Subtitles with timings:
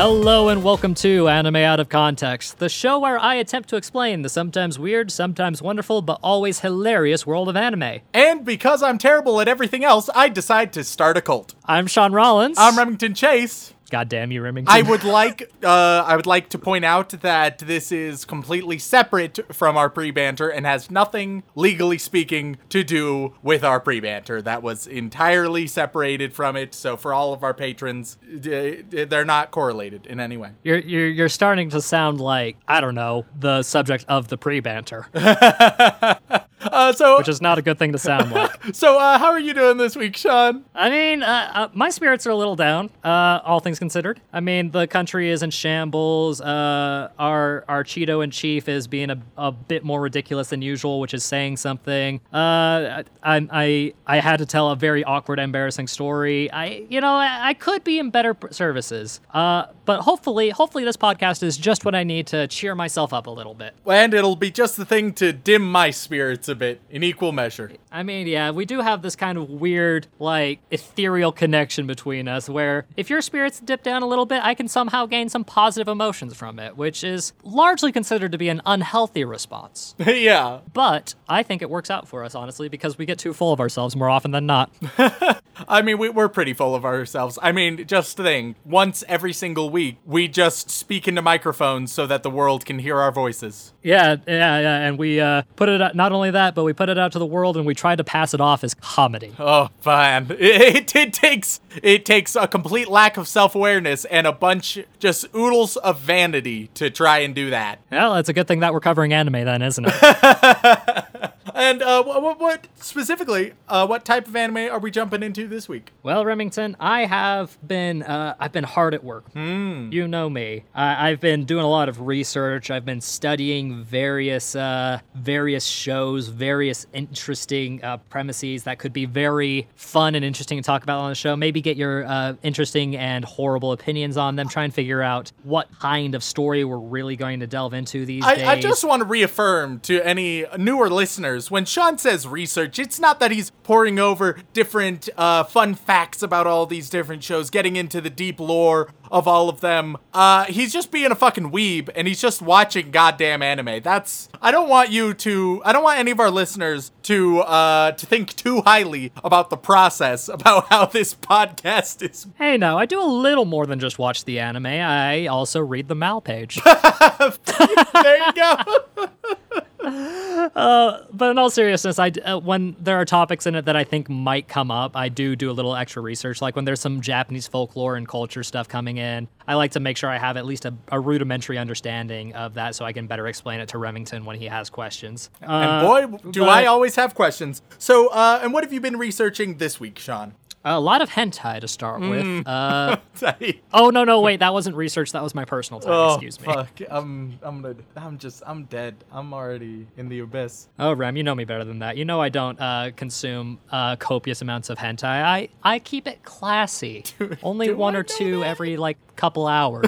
[0.00, 4.22] Hello and welcome to Anime Out of Context, the show where I attempt to explain
[4.22, 7.98] the sometimes weird, sometimes wonderful, but always hilarious world of anime.
[8.14, 11.56] And because I'm terrible at everything else, I decide to start a cult.
[11.64, 12.58] I'm Sean Rollins.
[12.60, 13.74] I'm Remington Chase.
[13.90, 14.74] God damn you, Remington.
[14.74, 19.38] I would like uh, I would like to point out that this is completely separate
[19.54, 24.42] from our pre-banter and has nothing, legally speaking, to do with our pre-banter.
[24.42, 26.74] That was entirely separated from it.
[26.74, 30.50] So for all of our patrons, they're not correlated in any way.
[30.62, 34.60] You're, you're, you're starting to sound like, I don't know, the subject of the pre
[34.60, 35.06] banter,
[36.60, 38.50] Uh, so which is not a good thing to sound like.
[38.74, 40.64] so uh, how are you doing this week, Sean?
[40.74, 44.20] I mean, uh, uh, my spirits are a little down, uh, all things considered.
[44.32, 46.40] I mean, the country is in shambles.
[46.40, 51.00] Uh, our our Cheeto in chief is being a, a bit more ridiculous than usual,
[51.00, 52.20] which is saying something.
[52.32, 56.50] Uh, I, I I had to tell a very awkward, embarrassing story.
[56.50, 59.20] I you know I, I could be in better services.
[59.32, 63.26] Uh, but hopefully, hopefully this podcast is just what I need to cheer myself up
[63.26, 63.72] a little bit.
[63.86, 67.72] And it'll be just the thing to dim my spirits a bit in equal measure.
[67.90, 72.50] I mean, yeah, we do have this kind of weird, like, ethereal connection between us
[72.50, 75.88] where if your spirits dip down a little bit, I can somehow gain some positive
[75.88, 79.94] emotions from it, which is largely considered to be an unhealthy response.
[80.06, 80.58] yeah.
[80.74, 83.58] But I think it works out for us, honestly, because we get too full of
[83.58, 84.70] ourselves more often than not.
[85.66, 87.38] I mean, we, we're pretty full of ourselves.
[87.40, 92.22] I mean, just think, once every single week, we just speak into microphones so that
[92.22, 93.72] the world can hear our voices.
[93.82, 96.88] yeah, yeah, yeah, and we uh, put it out, not only that, but we put
[96.88, 99.32] it out to the world and we try to pass it off as comedy.
[99.38, 100.26] Oh, fine.
[100.40, 105.26] It, it takes it takes a complete lack of self awareness and a bunch just
[105.34, 107.78] oodles of vanity to try and do that.
[107.90, 111.04] Well, it's a good thing that we're covering anime then, isn't it?
[111.54, 113.52] And uh, what, what specifically?
[113.68, 115.92] Uh, what type of anime are we jumping into this week?
[116.02, 119.26] Well, Remington, I have been uh, I've been hard at work.
[119.34, 120.64] You know me.
[120.74, 122.70] I I've been doing a lot of research.
[122.70, 129.68] I've been studying various uh, various shows, various interesting uh, premises that could be very
[129.74, 131.36] fun and interesting to talk about on the show.
[131.36, 134.48] Maybe get your uh, interesting and horrible opinions on them.
[134.48, 138.24] Try and figure out what kind of story we're really going to delve into these
[138.24, 138.42] days.
[138.42, 142.98] I, I just want to reaffirm to any newer listeners when Sean says research, it's
[142.98, 147.76] not that he's poring over different uh, fun facts about all these different shows, getting
[147.76, 149.96] into the deep lore of all of them.
[150.12, 153.80] Uh, he's just being a fucking weeb and he's just watching goddamn anime.
[153.82, 157.92] That's I don't want you to I don't want any of our listeners to uh,
[157.92, 162.86] to think too highly about the process about how this podcast is Hey, no, I
[162.86, 164.66] do a little more than just watch the anime.
[164.66, 166.60] I also read the Mal page.
[166.64, 169.60] there you go.
[170.54, 174.08] but in all seriousness, I uh, when there are topics in it that I think
[174.08, 176.40] might come up, I do do a little extra research.
[176.42, 179.96] Like when there's some Japanese folklore and culture stuff coming in, I like to make
[179.96, 183.26] sure I have at least a, a rudimentary understanding of that, so I can better
[183.28, 185.30] explain it to Remington when he has questions.
[185.40, 187.62] and Uh, boy, do but- I always have questions.
[187.78, 190.34] So, uh, and what have you been researching this week, Sean?
[190.64, 192.46] A lot of hentai to start with.
[192.46, 192.96] Uh,
[193.72, 195.12] oh no, no, wait, that wasn't research.
[195.12, 195.92] That was my personal time.
[195.92, 196.46] Oh, excuse me.
[196.46, 196.68] fuck.
[196.90, 198.96] I'm, I'm gonna, I'm just, I'm dead.
[199.12, 200.68] I'm already in the abyss.
[200.78, 201.96] Oh, Rem, you know me better than that.
[201.96, 205.04] You know I don't uh, consume uh, copious amounts of hentai.
[205.04, 207.04] I, I keep it classy.
[207.42, 208.46] Only do one I or two that?
[208.46, 209.86] every like couple hours.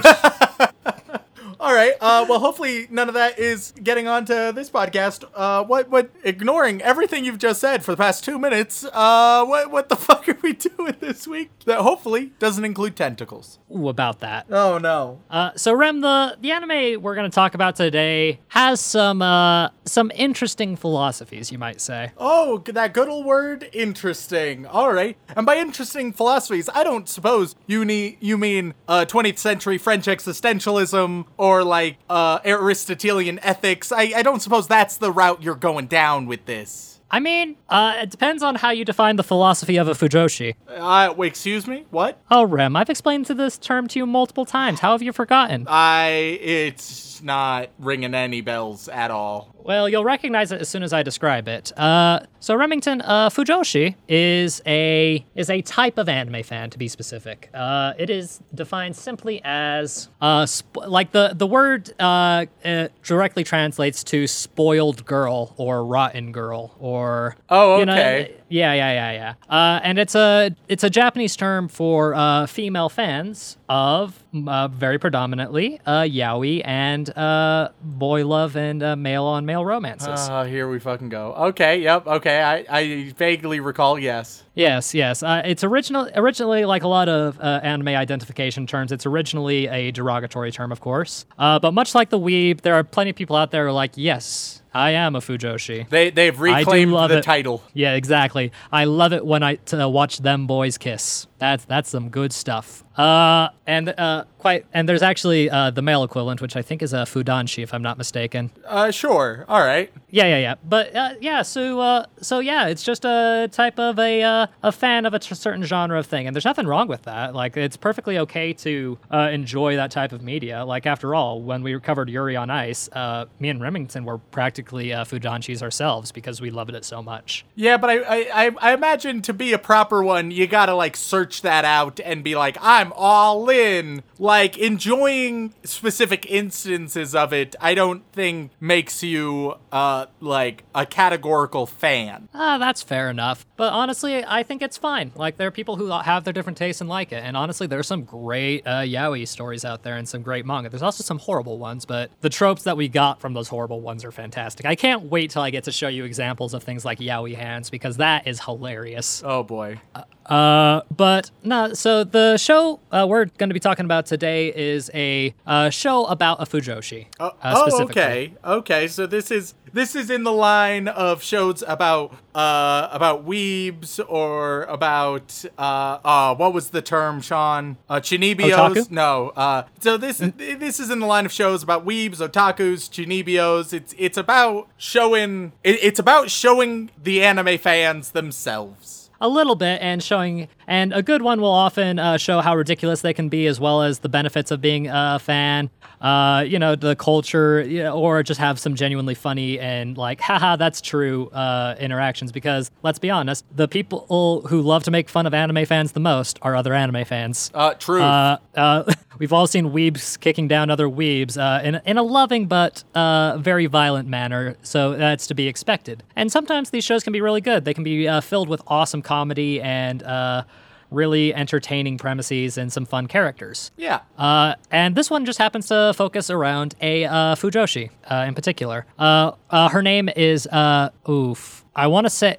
[1.60, 1.92] All right.
[2.00, 5.24] Uh, well, hopefully none of that is getting onto this podcast.
[5.34, 6.10] Uh, what, what?
[6.24, 8.82] Ignoring everything you've just said for the past two minutes.
[8.90, 11.50] Uh, what, what the fuck are we doing this week?
[11.66, 13.58] That hopefully doesn't include tentacles.
[13.70, 14.46] Ooh, about that.
[14.50, 15.20] Oh no.
[15.28, 19.68] Uh, so Rem, the the anime we're going to talk about today has some uh,
[19.84, 22.12] some interesting philosophies, you might say.
[22.16, 24.64] Oh, that good old word, interesting.
[24.64, 29.36] All right, and by interesting philosophies, I don't suppose you need you mean uh, 20th
[29.38, 33.92] century French existentialism or like uh, Aristotelian ethics.
[33.92, 36.90] I, I don't suppose that's the route you're going down with this.
[37.12, 40.54] I mean, uh, it depends on how you define the philosophy of a fujoshi.
[40.68, 41.84] Uh, wait, excuse me.
[41.90, 42.20] What?
[42.30, 44.78] Oh, Rem, I've explained to this term to you multiple times.
[44.78, 45.66] How have you forgotten?
[45.68, 49.52] I it's not ringing any bells at all.
[49.64, 51.72] Well, you'll recognize it as soon as I describe it.
[51.78, 56.88] Uh, so Remington, uh, Fujoshi is a is a type of anime fan, to be
[56.88, 57.50] specific.
[57.52, 63.44] Uh, it is defined simply as uh, sp- like the the word uh, uh, directly
[63.44, 68.34] translates to spoiled girl or rotten girl or Oh, you know, okay.
[68.48, 69.54] yeah, yeah, yeah, yeah.
[69.54, 74.98] Uh, and it's a it's a Japanese term for uh, female fans of uh, very
[74.98, 80.28] predominantly uh, yaoi and uh, boy love and uh, male on male romances.
[80.30, 81.34] Oh, here we fucking go.
[81.34, 82.40] Okay, yep, okay.
[82.40, 84.44] I, I vaguely recall, yes.
[84.54, 85.24] Yes, yes.
[85.24, 88.92] Uh, it's original, originally like a lot of uh, anime identification terms.
[88.92, 91.26] It's originally a derogatory term, of course.
[91.36, 93.72] Uh, but much like the weeb, there are plenty of people out there who are
[93.72, 95.88] like, yes, I am a fujoshi.
[95.88, 97.24] They, they've reclaimed the it.
[97.24, 97.62] title.
[97.74, 98.52] Yeah, exactly.
[98.72, 101.26] I love it when I to watch them boys kiss.
[101.38, 102.84] That's that's some good stuff.
[102.96, 106.92] Uh, and uh, quite and there's actually uh, the male equivalent, which I think is
[106.92, 108.50] a fudanshi, if I'm not mistaken.
[108.66, 109.46] Uh, sure.
[109.48, 109.90] All right.
[110.10, 110.54] Yeah, yeah, yeah.
[110.68, 114.70] But uh, yeah, so uh, so yeah, it's just a type of a uh, a
[114.70, 117.34] fan of a t- certain genre of thing, and there's nothing wrong with that.
[117.34, 120.64] Like, it's perfectly okay to uh, enjoy that type of media.
[120.64, 124.59] Like, after all, when we covered Yuri on Ice, uh, me and Remington were practically
[124.62, 127.44] uh, fudanshis ourselves because we loved it so much.
[127.54, 131.42] Yeah, but I, I, I, imagine to be a proper one, you gotta like search
[131.42, 134.02] that out and be like, I'm all in.
[134.18, 141.66] Like enjoying specific instances of it, I don't think makes you uh like a categorical
[141.66, 142.28] fan.
[142.34, 143.46] Ah, that's fair enough.
[143.60, 145.12] But honestly, I think it's fine.
[145.14, 147.22] Like, there are people who have their different tastes and like it.
[147.22, 150.70] And honestly, there's some great uh, yaoi stories out there and some great manga.
[150.70, 154.02] There's also some horrible ones, but the tropes that we got from those horrible ones
[154.02, 154.64] are fantastic.
[154.64, 157.68] I can't wait till I get to show you examples of things like yaoi hands
[157.68, 159.22] because that is hilarious.
[159.26, 159.78] Oh boy.
[160.24, 164.88] Uh, but no, so the show uh, we're going to be talking about today is
[164.94, 167.08] a uh, show about a fujoshi.
[167.18, 168.00] Oh, uh, oh, specifically.
[168.00, 168.88] okay, okay.
[168.88, 174.64] So this is this is in the line of shows about uh about weebs or
[174.64, 177.76] about uh uh what was the term, Sean?
[177.88, 178.52] Uh, chuunibyous?
[178.52, 178.90] Otaku?
[178.90, 179.30] No.
[179.36, 183.72] Uh, so this this is in the line of shows about weebs, otakus, chuunibyous.
[183.72, 188.99] It's it's about showing it, it's about showing the anime fans themselves.
[189.20, 193.00] A little bit and showing and a good one will often uh, show how ridiculous
[193.02, 195.68] they can be as well as the benefits of being a fan
[196.00, 200.20] uh, you know the culture you know, or just have some genuinely funny and like
[200.20, 205.08] haha that's true uh, interactions because let's be honest the people who love to make
[205.08, 208.02] fun of anime fans the most are other anime fans Uh, true.
[208.02, 208.84] uh, uh,
[209.18, 213.36] we've all seen weebs kicking down other weebs uh, in, in a loving but uh,
[213.38, 216.02] very violent manner, so that's to be expected.
[216.16, 217.64] And sometimes these shows can be really good.
[217.64, 220.42] They can be uh, filled with awesome comedy and uh,
[220.90, 223.70] really entertaining premises and some fun characters.
[223.76, 224.00] yeah.
[224.18, 228.78] Uh, and this one just happens to focus around a uh, Fujoshi uh, in particular.
[228.98, 231.64] Uh, uh, her name is uh, oof.
[231.74, 232.36] I want to say.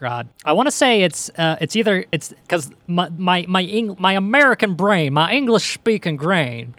[0.00, 3.96] God, I want to say it's uh, it's either it's because my my my, Eng-
[4.00, 6.74] my American brain, my English speaking brain,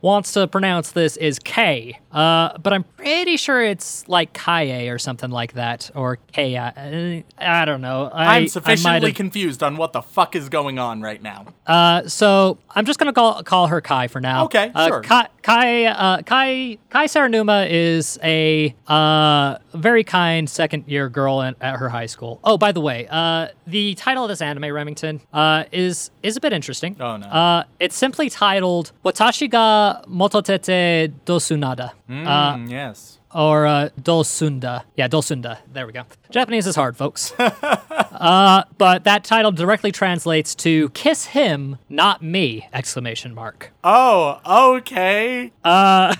[0.00, 4.98] wants to pronounce this is K, uh, but I'm pretty sure it's like Kaye or
[4.98, 6.56] something like that, or K.
[6.56, 8.10] I, I don't know.
[8.12, 11.46] I, I I'm sufficiently have- confused on what the fuck is going on right now.
[11.66, 14.44] uh, so I'm just gonna call call her Kai for now.
[14.44, 15.02] Okay, uh, sure.
[15.02, 21.54] Kai Kai uh, Kai Kai Saranuma is a uh, very kind second year girl in,
[21.60, 22.38] at her high school.
[22.44, 26.40] Oh, by the way, uh, the title of this anime, Remington, uh, is is a
[26.40, 26.96] bit interesting.
[27.00, 27.26] Oh, no.
[27.26, 33.18] Uh, it's simply titled "Watashi ga mototete dosunada." Uh, Mm, yes.
[33.34, 34.82] or uh, Dosunda.
[34.96, 35.58] Yeah, Dosunda.
[35.72, 36.02] There we go.
[36.30, 37.32] Japanese is hard, folks.
[37.38, 43.72] uh, but that title directly translates to "Kiss him, not me!" Exclamation mark.
[43.84, 44.40] Oh,
[44.76, 45.52] okay.
[45.64, 46.14] Uh,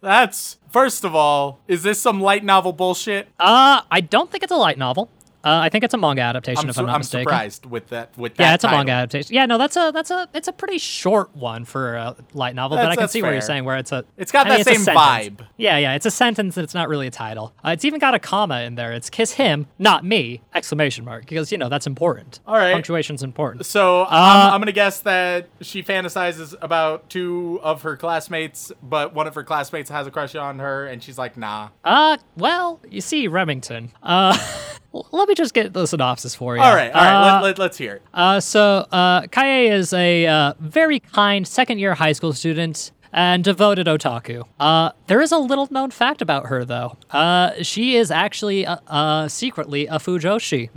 [0.00, 3.28] That's first of all, is this some light novel bullshit?
[3.38, 5.08] uh, I don't think it's a light novel.
[5.44, 7.24] Uh, I think it's a manga adaptation, I'm, if su- I'm not I'm mistaken.
[7.24, 8.16] surprised with that.
[8.16, 9.34] With that, Yeah, it's a manga adaptation.
[9.34, 12.76] Yeah, no, that's a that's a it's a pretty short one for a light novel,
[12.78, 13.64] but I can that's see what you're saying.
[13.64, 15.46] Where it's a It's got I that a same vibe.
[15.56, 17.54] Yeah, yeah, it's a sentence and it's not really a title.
[17.64, 18.92] Uh, it's even got a comma in there.
[18.92, 20.40] It's kiss him, not me!
[20.54, 22.40] Exclamation mark because you know that's important.
[22.46, 22.72] All right.
[22.72, 23.66] punctuation's important.
[23.66, 29.14] So Uh, I'm, I'm gonna guess that she fantasizes about two of her classmates, but
[29.14, 32.80] one of her classmates has a crush on her, and she's like, "Nah." Uh, well,
[32.88, 33.90] you see, Remington.
[34.02, 34.36] Uh,
[35.12, 36.62] let me just get the synopsis for you.
[36.62, 37.14] All right, all right.
[37.14, 38.02] Uh, let, let, let's hear it.
[38.12, 43.44] Uh, so, uh, Kaye is a uh, very kind second year high school student and
[43.44, 44.42] devoted otaku.
[44.58, 46.96] Uh, there is a little known fact about her, though.
[47.10, 50.68] Uh, she is actually uh, uh, secretly a fujoshi.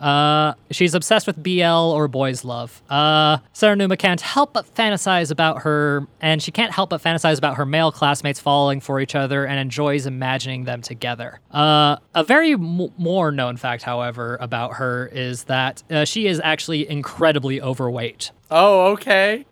[0.00, 2.80] Uh, she's obsessed with BL or boys' love.
[2.88, 7.56] Uh, Saranuma can't help but fantasize about her, and she can't help but fantasize about
[7.56, 11.40] her male classmates falling for each other and enjoys imagining them together.
[11.50, 16.40] Uh, a very m- more known fact, however, about her is that uh, she is
[16.44, 18.30] actually incredibly overweight.
[18.50, 19.44] Oh, okay.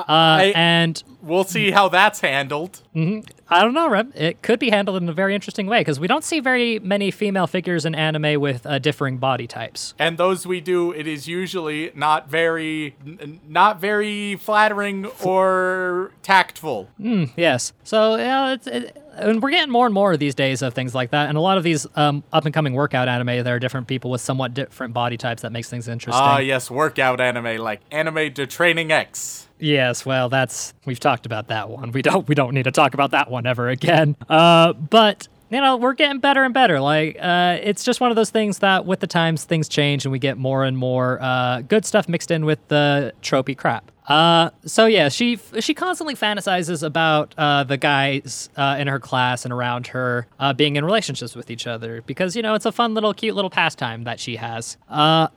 [0.00, 2.82] Uh, I- and We'll see how that's handled.
[2.94, 4.12] I don't know, Rem.
[4.14, 7.10] It could be handled in a very interesting way because we don't see very many
[7.10, 9.94] female figures in anime with uh, differing body types.
[9.98, 16.90] And those we do, it is usually not very, n- not very flattering or tactful.
[17.36, 17.72] Yes.
[17.82, 21.10] So yeah, it's, it, and we're getting more and more these days of things like
[21.10, 21.28] that.
[21.28, 24.10] And a lot of these um, up and coming workout anime, there are different people
[24.10, 26.22] with somewhat different body types that makes things interesting.
[26.22, 29.48] Ah, yes, workout anime like Anime to Training X.
[29.58, 31.92] Yes, well, that's we've talked about that one.
[31.92, 34.16] We don't we don't need to talk about that one ever again.
[34.28, 36.80] Uh, but you know, we're getting better and better.
[36.80, 40.12] Like, uh, it's just one of those things that with the times things change and
[40.12, 43.90] we get more and more uh, good stuff mixed in with the tropey crap.
[44.06, 49.44] Uh, so yeah, she she constantly fantasizes about uh, the guys uh, in her class
[49.44, 52.72] and around her uh, being in relationships with each other because you know it's a
[52.72, 54.76] fun little cute little pastime that she has.
[54.88, 55.28] Uh,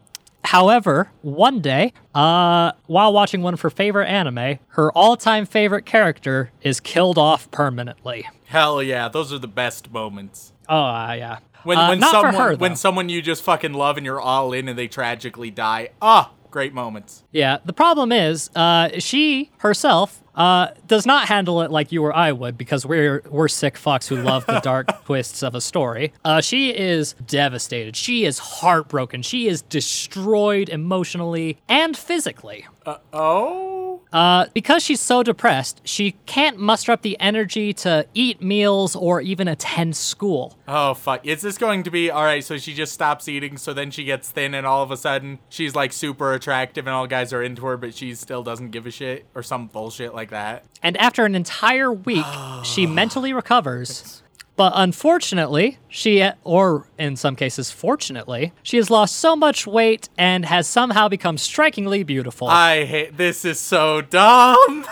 [0.44, 6.52] However, one day, uh, while watching one of her favorite anime, her all-time favorite character
[6.62, 8.28] is killed off permanently.
[8.46, 10.54] Hell yeah, those are the best moments.
[10.68, 11.40] Oh yeah.
[11.64, 14.80] When when someone her, when someone you just fucking love and you're all in and
[14.80, 15.90] they tragically die.
[16.02, 17.24] Ah, great moments.
[17.32, 22.16] Yeah, the problem is, uh, she herself uh, does not handle it like you or
[22.16, 26.14] I would because we're we're sick fucks who love the dark twists of a story.
[26.24, 27.96] Uh, she is devastated.
[27.96, 29.22] She is heartbroken.
[29.22, 32.66] She is destroyed emotionally and physically.
[33.14, 38.96] Oh, Uh, because she's so depressed, she can't muster up the energy to eat meals
[38.96, 40.58] or even attend school.
[40.68, 41.24] oh fuck.
[41.28, 42.44] Is this going to be all right?
[42.44, 45.38] So she just stops eating, so then she gets thin, and all of a sudden
[45.50, 48.88] she's like super attractive, and all guys are into her, but she still doesn't give
[48.88, 50.64] a shit, or some bullshit like that.
[50.82, 52.26] And after an entire week,
[52.64, 54.24] she mentally recovers.
[54.60, 60.46] But unfortunately, she, or in some cases, fortunately, she has lost so much weight and
[60.46, 62.50] has somehow become strikingly beautiful.
[62.50, 63.46] I hate this.
[63.46, 64.86] Is so dumb.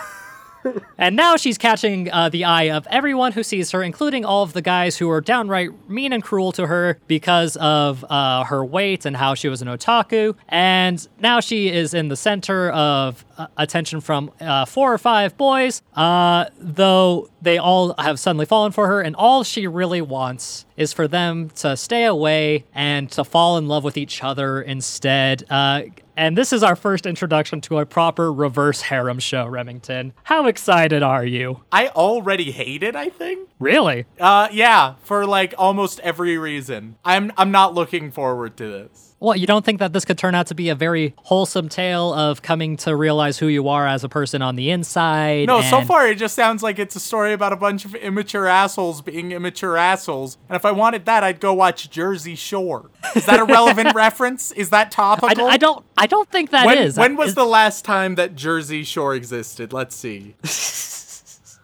[0.98, 4.54] and now she's catching uh, the eye of everyone who sees her, including all of
[4.54, 9.04] the guys who are downright mean and cruel to her because of uh, her weight
[9.04, 10.34] and how she was an otaku.
[10.48, 13.22] And now she is in the center of
[13.56, 18.86] attention from uh, four or five boys, uh, though they all have suddenly fallen for
[18.86, 19.00] her.
[19.00, 23.68] And all she really wants is for them to stay away and to fall in
[23.68, 25.44] love with each other instead.
[25.50, 25.82] Uh,
[26.16, 30.12] and this is our first introduction to a proper reverse harem show, Remington.
[30.24, 31.62] How excited are you?
[31.70, 32.96] I already hate it.
[32.96, 33.48] I think.
[33.60, 34.04] Really?
[34.18, 36.96] Uh, yeah, for like almost every reason.
[37.04, 39.07] I'm I'm not looking forward to this.
[39.20, 42.14] What, you don't think that this could turn out to be a very wholesome tale
[42.14, 45.48] of coming to realize who you are as a person on the inside?
[45.48, 48.46] No, so far it just sounds like it's a story about a bunch of immature
[48.46, 50.38] assholes being immature assholes.
[50.48, 52.90] And if I wanted that, I'd go watch Jersey Shore.
[53.16, 54.52] Is that a relevant reference?
[54.52, 55.46] Is that I, topical?
[55.46, 55.84] I don't.
[55.96, 56.96] I don't think that when, is.
[56.96, 59.72] when was Is- the last time that Jersey Shore existed?
[59.72, 60.36] Let's see.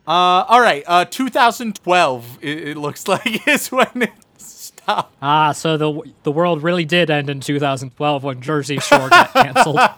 [0.09, 0.83] uh, all right.
[0.89, 2.39] Uh, 2012.
[2.43, 4.11] It, it looks like is when it
[5.27, 9.81] Ah, so the the world really did end in 2012 when Jersey Shore got canceled.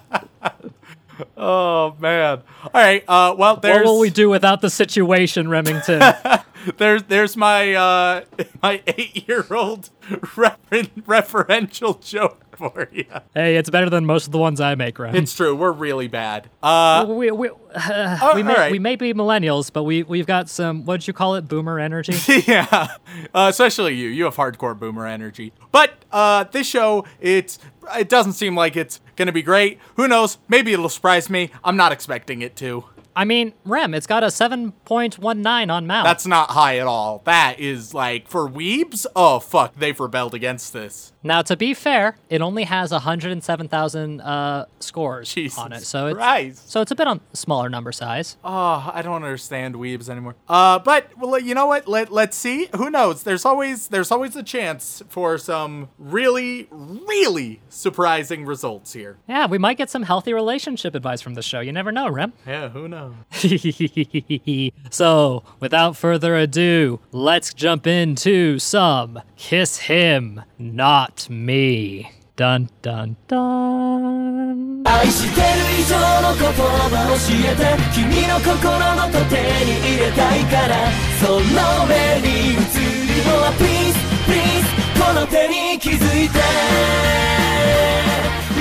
[1.36, 2.42] Oh man.
[2.62, 3.02] All right.
[3.08, 3.76] Uh, well, there's...
[3.76, 6.02] what will we do without the situation, Remington?
[6.76, 8.24] there's there's my uh
[8.62, 13.04] my eight year old refer- referential joke for you.
[13.34, 15.14] hey, it's better than most of the ones I make, right?
[15.14, 15.54] It's true.
[15.54, 16.48] We're really bad.
[16.62, 18.72] Uh, we, we, oh, we, may, right.
[18.72, 22.14] we may be millennials, but we, we've got some, what'd you call it, boomer energy?
[22.46, 22.96] yeah,
[23.34, 24.08] uh, especially you.
[24.08, 25.52] You have hardcore boomer energy.
[25.72, 27.58] But uh, this show, it's
[27.96, 29.78] it doesn't seem like it's gonna be great.
[29.96, 30.38] Who knows?
[30.48, 31.50] Maybe it'll surprise me.
[31.62, 32.84] I'm not expecting it to.
[33.16, 36.04] I mean, Rem, it's got a 7.19 on MAL.
[36.04, 37.22] That's not high at all.
[37.24, 39.06] That is like for weebs.
[39.16, 41.12] Oh fuck, they've rebelled against this.
[41.22, 46.16] Now, to be fair, it only has 107,000 uh, scores Jesus on it, so it's
[46.16, 46.70] Christ.
[46.70, 48.36] so it's a bit on smaller number size.
[48.44, 50.36] Oh, I don't understand weebs anymore.
[50.48, 51.88] Uh, but well, you know what?
[51.88, 52.68] Let let's see.
[52.76, 53.22] Who knows?
[53.22, 59.16] There's always there's always a chance for some really really surprising results here.
[59.26, 61.60] Yeah, we might get some healthy relationship advice from the show.
[61.60, 62.34] You never know, Rem.
[62.46, 63.05] Yeah, who knows?
[64.89, 72.11] so, without further ado, let's jump into some Kiss Him, Not Me.
[72.35, 74.83] Dun dun dun.
[74.85, 75.47] 愛してる
[75.79, 77.61] 以上の言葉教えて
[77.93, 78.55] 君の心
[78.95, 81.39] のと手に入れたいからその
[81.85, 83.93] 目に映るのは Please
[84.25, 84.65] Please
[84.99, 86.31] この手に気づいてい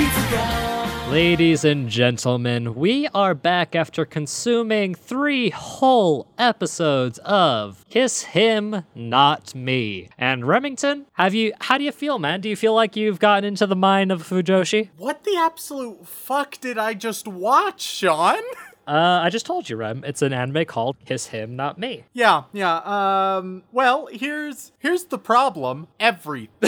[0.09, 0.64] つか
[1.16, 9.54] Ladies and gentlemen, we are back after consuming three whole episodes of Kiss Him, Not
[9.54, 10.10] Me.
[10.18, 12.42] And Remington, have you how do you feel, man?
[12.42, 14.90] Do you feel like you've gotten into the mind of Fujoshi?
[14.98, 18.42] What the absolute fuck did I just watch, Sean?
[18.86, 20.04] Uh, I just told you, Rem.
[20.06, 22.04] It's an anime called Kiss Him, Not Me.
[22.12, 22.76] Yeah, yeah.
[22.76, 23.64] Um.
[23.72, 25.88] Well, here's here's the problem.
[25.98, 26.50] Every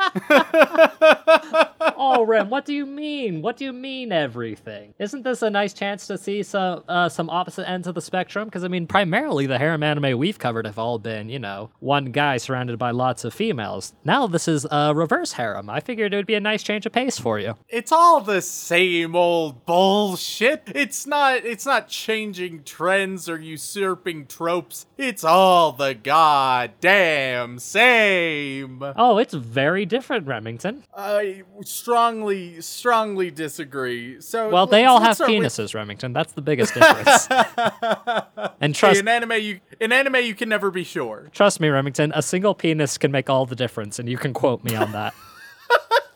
[2.02, 3.42] Oh, Rem, what do you mean?
[3.42, 4.94] What do you mean everything?
[4.98, 8.46] Isn't this a nice chance to see some uh, some opposite ends of the spectrum?
[8.48, 12.06] Because I mean, primarily the harem anime we've covered have all been, you know, one
[12.06, 13.92] guy surrounded by lots of females.
[14.04, 15.68] Now this is a reverse harem.
[15.68, 17.54] I figured it would be a nice change of pace for you.
[17.68, 20.62] it's all the same old bullshit.
[20.74, 24.86] It's not it's not changing trends or usurping tropes.
[24.96, 28.82] It's all the goddamn same.
[28.96, 30.84] Oh, it's very different, Remington.
[30.96, 34.20] I strongly strongly disagree.
[34.22, 36.14] So Well, they all have let's with- penises, Remington.
[36.14, 37.28] That's the biggest difference.
[38.62, 41.28] and trust in anime you in anime you can never be sure.
[41.32, 44.64] trust me, Remington, a single penis can make all the difference, and you can quote
[44.64, 45.12] me on that.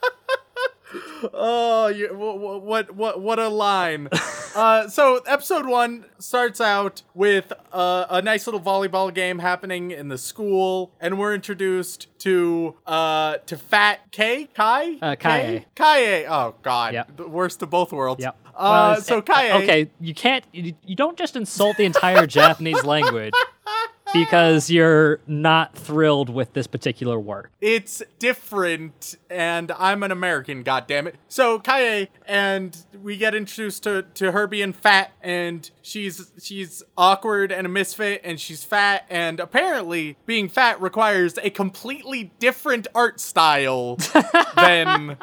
[1.33, 4.09] Oh, what, what, what, what a line.
[4.55, 10.09] uh, so episode one starts out with uh, a nice little volleyball game happening in
[10.09, 15.19] the school, and we're introduced to uh to Fat K Kai Uh, K?
[15.19, 15.67] Kaie.
[15.75, 16.27] Kaie.
[16.27, 17.17] Oh God, Yep.
[17.17, 18.23] the worst of both worlds.
[18.23, 18.37] Yep.
[18.57, 19.53] Uh, Well, so uh, Kaie.
[19.63, 20.45] Okay, you can't.
[20.53, 23.35] You, you don't just insult the entire Japanese language
[24.15, 27.51] because you're not thrilled with this particular work.
[27.61, 34.33] it's different and i'm an american goddammit so kaye and we get introduced to, to
[34.33, 40.17] her being fat and she's she's awkward and a misfit and she's fat and apparently
[40.27, 43.97] being fat requires a completely different art style
[44.57, 45.17] than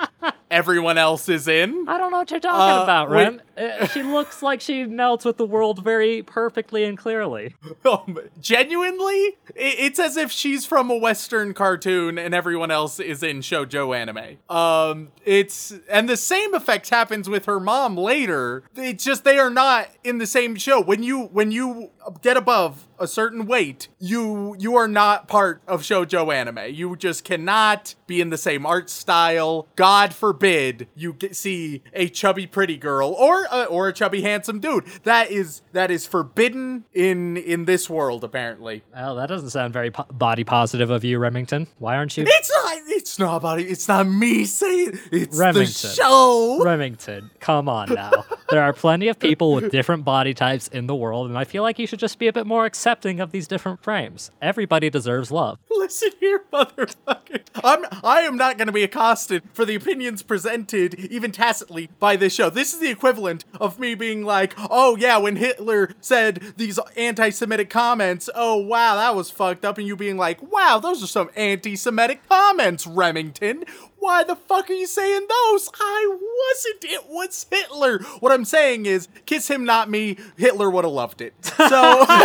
[0.51, 3.23] everyone else is in I don't know what you're talking Uh, about, wait.
[3.23, 3.41] Rem.
[3.57, 7.55] Uh, she looks like she melts with the world very perfectly and clearly.
[7.83, 13.39] Um, genuinely, it's as if she's from a Western cartoon and everyone else is in
[13.39, 14.37] shoujo anime.
[14.55, 18.63] Um, it's and the same effect happens with her mom later.
[18.75, 20.81] It's just they are not in the same show.
[20.81, 21.91] When you when you
[22.21, 26.73] get above a certain weight, you you are not part of shoujo anime.
[26.73, 29.67] You just cannot be in the same art style.
[29.75, 34.59] God forbid you get, see a chubby pretty girl or a, or a chubby handsome
[34.59, 34.85] dude.
[35.03, 38.83] That is that is forbidden in in this world apparently.
[38.93, 41.67] Well, that doesn't sound very po- body positive of you, Remington.
[41.79, 42.25] Why aren't you?
[42.27, 43.69] It's not it's not it.
[43.69, 44.99] It's not me saying it.
[45.11, 45.91] It's the Remington.
[45.91, 46.61] show.
[46.63, 48.25] Remington, come on now.
[48.49, 51.63] There are plenty of people with different body types in the world, and I feel
[51.63, 54.31] like you should just be a bit more accepting of these different frames.
[54.41, 55.57] Everybody deserves love.
[55.69, 57.41] Listen here, motherfucker.
[57.63, 62.15] I'm I am not going to be accosted for the opinions presented, even tacitly, by
[62.15, 62.49] this show.
[62.49, 67.69] This is the equivalent of me being like, "Oh yeah, when Hitler said these anti-Semitic
[67.69, 71.29] comments, oh wow, that was fucked up," and you being like, "Wow, those are some
[71.35, 73.63] anti-Semitic comments, Remington."
[74.01, 75.69] Why the fuck are you saying those?
[75.79, 76.85] I wasn't.
[76.85, 77.99] It was Hitler.
[78.19, 80.17] What I'm saying is, kiss him, not me.
[80.37, 81.35] Hitler would have loved it.
[81.45, 82.05] So.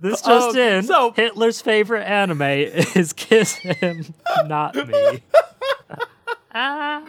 [0.00, 4.14] This just Um, in: so- Hitler's favorite anime is Kiss Him,
[4.46, 5.22] Not Me.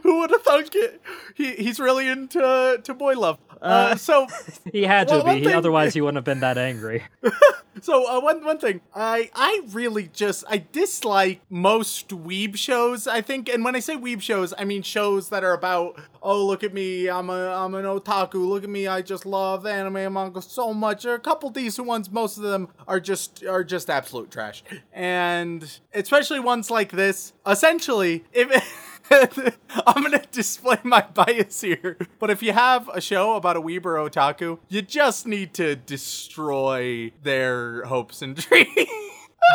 [0.03, 1.01] Who would have thunk it?
[1.35, 3.37] He he's really into to boy love.
[3.61, 4.27] Uh, so
[4.71, 7.03] He had to Well, one be, thing- otherwise he wouldn't have been that angry.
[7.81, 8.81] so uh, one one thing.
[8.95, 13.47] I I really just I dislike most weeb shows I think.
[13.49, 16.73] And when I say weeb shows I mean shows that are about oh look at
[16.73, 18.35] me I'm a I'm an otaku.
[18.47, 21.03] Look at me I just love anime and manga so much.
[21.03, 22.11] There are a couple decent ones.
[22.11, 24.63] Most of them are just are just absolute trash.
[24.91, 27.33] And especially ones like this.
[27.47, 28.49] Essentially if
[29.11, 33.85] I'm gonna display my bias here, but if you have a show about a weeb
[33.85, 38.69] or otaku, you just need to destroy their hopes and dreams.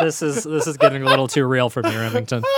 [0.01, 2.43] this is this is getting a little too real for me, Remington.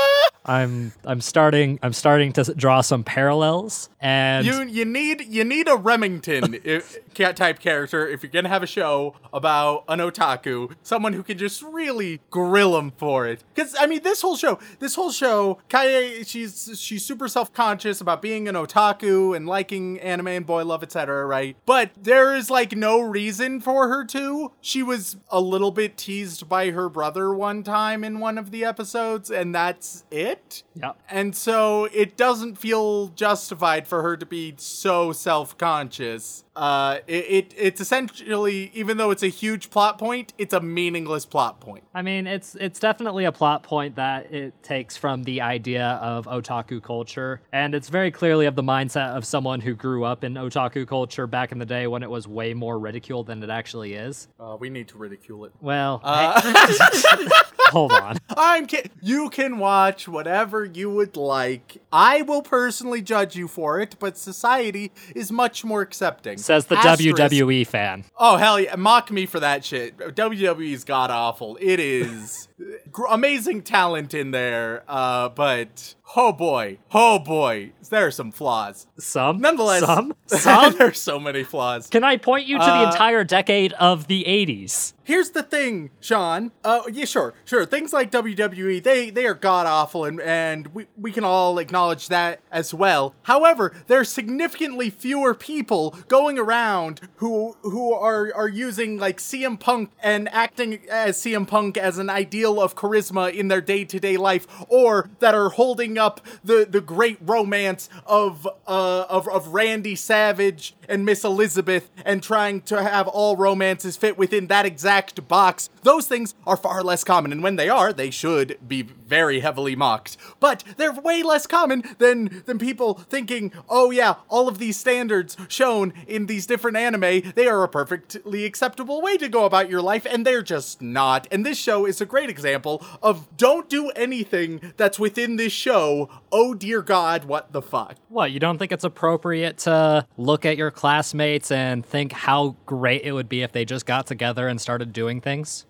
[0.45, 5.67] I'm I'm starting I'm starting to draw some parallels and You you need you need
[5.69, 6.81] a Remington i-
[7.15, 11.37] ca- type character if you're gonna have a show about an otaku, someone who can
[11.37, 13.43] just really grill him for it.
[13.55, 18.01] Because I mean, this whole show, this whole show, Kaie, she's she's super self conscious
[18.01, 21.25] about being an otaku and liking anime and boy love, etc.
[21.25, 21.55] Right?
[21.65, 24.51] But there is like no reason for her to.
[24.61, 28.65] She was a little bit teased by her brother one time in one of the
[28.65, 30.32] episodes, and that's it.
[30.75, 30.97] Yep.
[31.09, 36.43] And so it doesn't feel justified for her to be so self-conscious.
[36.55, 41.25] Uh, it, it it's essentially, even though it's a huge plot point, it's a meaningless
[41.25, 41.83] plot point.
[41.95, 46.27] I mean, it's it's definitely a plot point that it takes from the idea of
[46.27, 50.35] otaku culture, and it's very clearly of the mindset of someone who grew up in
[50.35, 53.93] otaku culture back in the day when it was way more ridiculed than it actually
[53.93, 54.27] is.
[54.39, 55.53] Uh, we need to ridicule it.
[55.59, 56.01] Well,
[57.71, 58.17] hold on.
[58.37, 58.91] I'm kid.
[59.01, 61.81] You can watch whatever you would like.
[61.91, 66.37] I will personally judge you for it, but society is much more accepting.
[66.37, 67.17] Says the Asterisk.
[67.17, 68.05] WWE fan.
[68.17, 68.77] Oh hell yeah!
[68.77, 69.97] Mock me for that shit.
[69.97, 71.57] WWE's god awful.
[71.59, 72.47] It is
[72.91, 78.87] gr- amazing talent in there, uh, but oh boy, oh boy, there are some flaws.
[78.97, 80.73] Some, Nonetheless, some, some.
[80.77, 81.87] there's so many flaws.
[81.87, 84.93] Can I point you to the Uh, entire decade of the '80s?
[85.05, 86.51] Here's the thing, Sean.
[86.63, 87.65] Uh, yeah, sure, sure.
[87.65, 92.07] Things like WWE, they they are god awful, and and we we can all acknowledge
[92.07, 93.13] that as well.
[93.23, 99.59] However, there are significantly fewer people going around who who are are using like CM
[99.59, 103.99] Punk and acting as CM Punk as an ideal of charisma in their day to
[103.99, 106.02] day life, or that are holding up
[106.43, 112.61] the the great romance of uh of of Randy Savage and Miss Elizabeth, and trying
[112.61, 115.69] to have all romances fit within that exact box.
[115.83, 119.75] Those things are far less common, and when they are, they should be very heavily
[119.75, 120.17] mocked.
[120.39, 125.37] But they're way less common than than people thinking, oh yeah, all of these standards
[125.47, 129.83] shown in these different anime, they are a perfectly acceptable way to go about your
[129.83, 131.27] life, and they're just not.
[131.31, 136.09] And this show is a great example of don't do anything that's within this show.
[136.31, 137.97] Oh dear God, what the fuck?
[138.09, 143.03] What, you don't think it's appropriate to look at your classmates and think how great
[143.03, 145.67] it would be if they just got together and started doing things?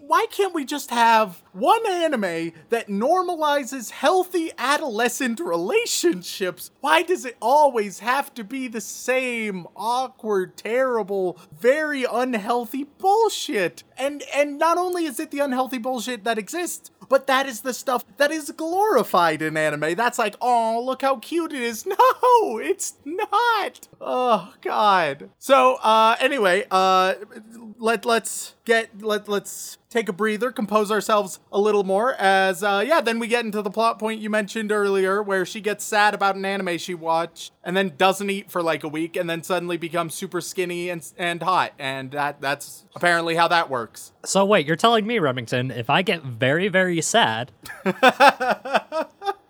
[0.00, 6.70] Why can't we just have one anime that normalizes healthy adolescent relationships?
[6.80, 13.84] Why does it always have to be the same awkward, terrible, very unhealthy bullshit?
[13.96, 17.72] And and not only is it the unhealthy bullshit that exists, but that is the
[17.72, 19.94] stuff that is glorified in anime.
[19.94, 21.86] That's like, oh, look how cute it is.
[21.98, 23.88] No, it's not.
[24.00, 25.30] Oh god.
[25.38, 27.14] So, uh anyway, uh
[27.78, 32.84] let let's get let let's take a breather, compose ourselves a little more as uh
[32.86, 36.12] yeah, then we get into the plot point you mentioned earlier where she gets sad
[36.14, 39.42] about an anime she watched and then doesn't eat for like a week and then
[39.42, 44.12] suddenly becomes super skinny and and hot and that that's apparently how that works.
[44.24, 47.50] So wait, you're telling me, Remington, if I get very, very sad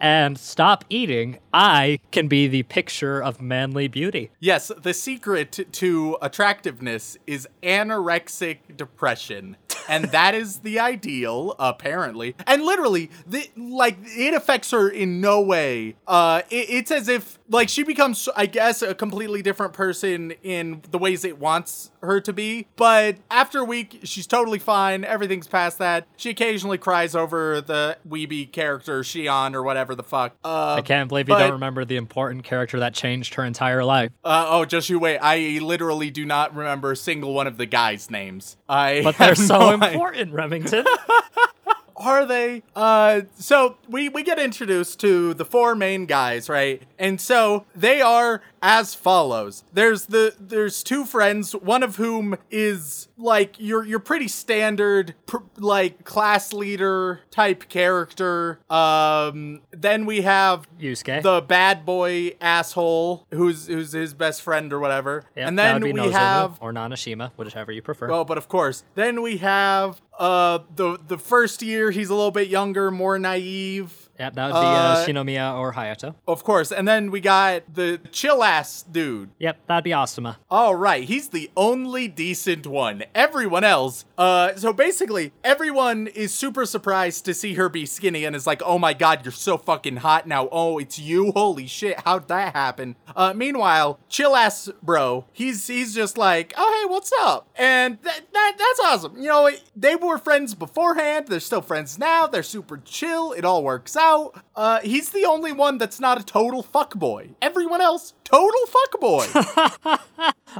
[0.00, 4.30] and stop eating, I can be the picture of manly beauty.
[4.40, 9.56] Yes, the secret to attractiveness is anorexic depression.
[9.88, 12.36] And that is the ideal, apparently.
[12.46, 15.96] And literally, the, like, it affects her in no way.
[16.06, 20.82] Uh, it, it's as if, like, she becomes, I guess, a completely different person in
[20.90, 22.66] the ways it wants her to be.
[22.76, 25.04] But after a week, she's totally fine.
[25.04, 26.06] Everything's past that.
[26.16, 30.36] She occasionally cries over the weeby character, Shion, or whatever the fuck.
[30.44, 33.84] Uh, I can't believe you but- don't remember the important character that changed her entire
[33.84, 34.12] life.
[34.24, 35.18] Uh, oh, just you wait.
[35.18, 38.56] I literally do not remember a single one of the guys' names.
[38.68, 40.84] I But they're so no important, Remington.
[41.98, 42.62] Are they?
[42.74, 46.82] Uh, so we we get introduced to the four main guys, right?
[46.98, 49.64] And so they are as follows.
[49.72, 55.38] There's the there's two friends, one of whom is like your your pretty standard pr-
[55.56, 58.60] like class leader type character.
[58.70, 61.22] Um, then we have Yusuke.
[61.22, 65.24] the bad boy asshole who's who's his best friend or whatever.
[65.36, 68.08] Yep, and then we Nozomu have or Nanashima, whichever you prefer.
[68.08, 72.30] well, but of course, then we have uh the the first year he's a little
[72.30, 74.08] bit younger, more naive.
[74.18, 76.16] Yeah, that would be uh, uh, Shinomiya or Hayato.
[76.26, 79.30] Of course, and then we got the chill ass dude.
[79.38, 80.36] Yep, that'd be Asuma.
[80.50, 83.04] All right, he's the only decent one.
[83.14, 88.34] Everyone else Uh, so basically, everyone is super surprised to see her be skinny and
[88.34, 90.48] is like, "Oh my god, you're so fucking hot now!
[90.50, 91.30] Oh, it's you!
[91.32, 96.80] Holy shit, how'd that happen?" Uh, meanwhile, chill ass bro, he's he's just like, "Oh
[96.82, 99.16] hey, what's up?" And that, that that's awesome.
[99.16, 101.28] You know, they were friends beforehand.
[101.28, 102.26] They're still friends now.
[102.26, 103.32] They're super chill.
[103.32, 104.42] It all works out.
[104.56, 107.36] Uh, he's the only one that's not a total fuckboy.
[107.40, 109.98] Everyone else, total fuckboy.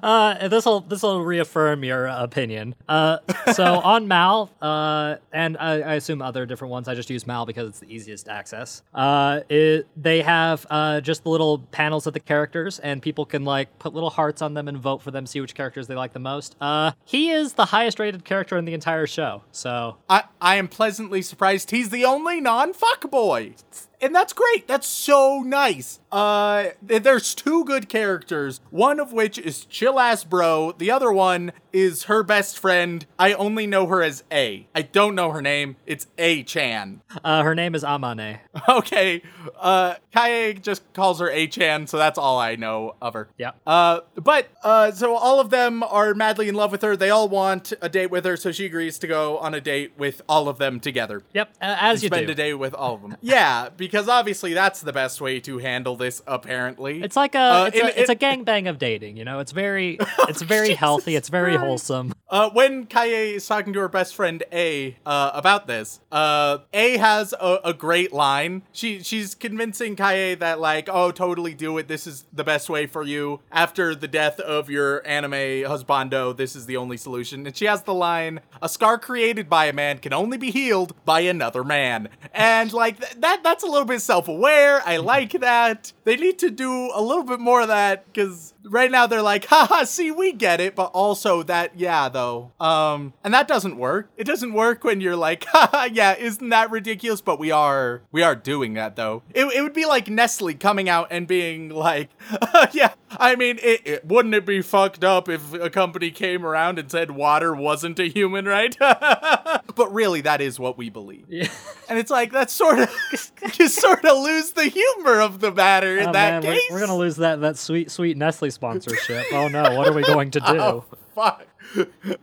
[0.02, 2.74] Uh, this will this will reaffirm your opinion.
[2.88, 3.18] Uh,
[3.52, 6.88] so on Mal, uh, and I, I assume other different ones.
[6.88, 8.82] I just use Mal because it's the easiest to access.
[8.94, 13.44] Uh, it, they have uh, just the little panels of the characters, and people can
[13.44, 16.12] like put little hearts on them and vote for them, see which characters they like
[16.12, 16.54] the most.
[16.60, 19.42] Uh, he is the highest rated character in the entire show.
[19.52, 23.87] So I, I am pleasantly surprised he's the only non fuckboy.
[24.00, 24.68] And that's great.
[24.68, 25.98] That's so nice.
[26.10, 30.72] Uh, there's two good characters, one of which is chill ass bro.
[30.78, 33.04] The other one is her best friend.
[33.18, 34.66] I only know her as A.
[34.74, 35.76] I don't know her name.
[35.84, 37.02] It's A Chan.
[37.24, 38.38] uh, her name is Amane.
[38.68, 39.22] Okay.
[39.58, 43.28] Uh, Kaye just calls her A Chan, so that's all I know of her.
[43.38, 43.56] Yep.
[43.66, 46.96] Uh, but uh, so all of them are madly in love with her.
[46.96, 49.92] They all want a date with her, so she agrees to go on a date
[49.98, 51.22] with all of them together.
[51.34, 52.32] Yep, uh, as you spend do.
[52.32, 53.16] a day with all of them.
[53.22, 56.22] yeah, because obviously that's the best way to handle this.
[56.26, 59.16] Apparently, It's like a Uh, it's, in- a, it's a gangbang of dating.
[59.16, 59.98] You know, it's very
[60.28, 61.16] it's very healthy.
[61.16, 62.12] It's very wholesome.
[62.30, 66.98] Uh, when Kaye is talking to her best friend A uh, about this, uh, A
[66.98, 68.62] has a, a great line.
[68.72, 71.88] She she's convincing Kaye that like, oh, totally do it.
[71.88, 73.40] This is the best way for you.
[73.50, 77.46] After the death of your anime husbando, this is the only solution.
[77.46, 80.94] And she has the line, "A scar created by a man can only be healed
[81.06, 84.82] by another man." And like th- that, that's a little bit self-aware.
[84.84, 85.92] I like that.
[86.04, 89.46] They need to do a little bit more of that because right now they're like,
[89.46, 92.52] haha, see, we get it, but also that, yeah, though.
[92.60, 94.10] Um, and that doesn't work.
[94.16, 97.20] It doesn't work when you're like, haha, yeah, isn't that ridiculous?
[97.20, 99.22] But we are, we are doing that though.
[99.34, 102.10] It, it would be like Nestle coming out and being like,
[102.72, 106.78] yeah, I mean, it, it, wouldn't it be fucked up if a company came around
[106.78, 108.76] and said water wasn't a human right?
[109.78, 111.24] but really, that is what we believe.
[111.30, 111.48] Yeah.
[111.88, 112.94] And it's like, that's sort of,
[113.58, 116.70] you sort of lose the humor of the matter in Oh, that man, we're, case.
[116.70, 119.24] we're gonna lose that that sweet sweet Nestle sponsorship.
[119.32, 120.60] oh no, what are we going to oh, do?
[120.60, 121.46] Oh, fuck.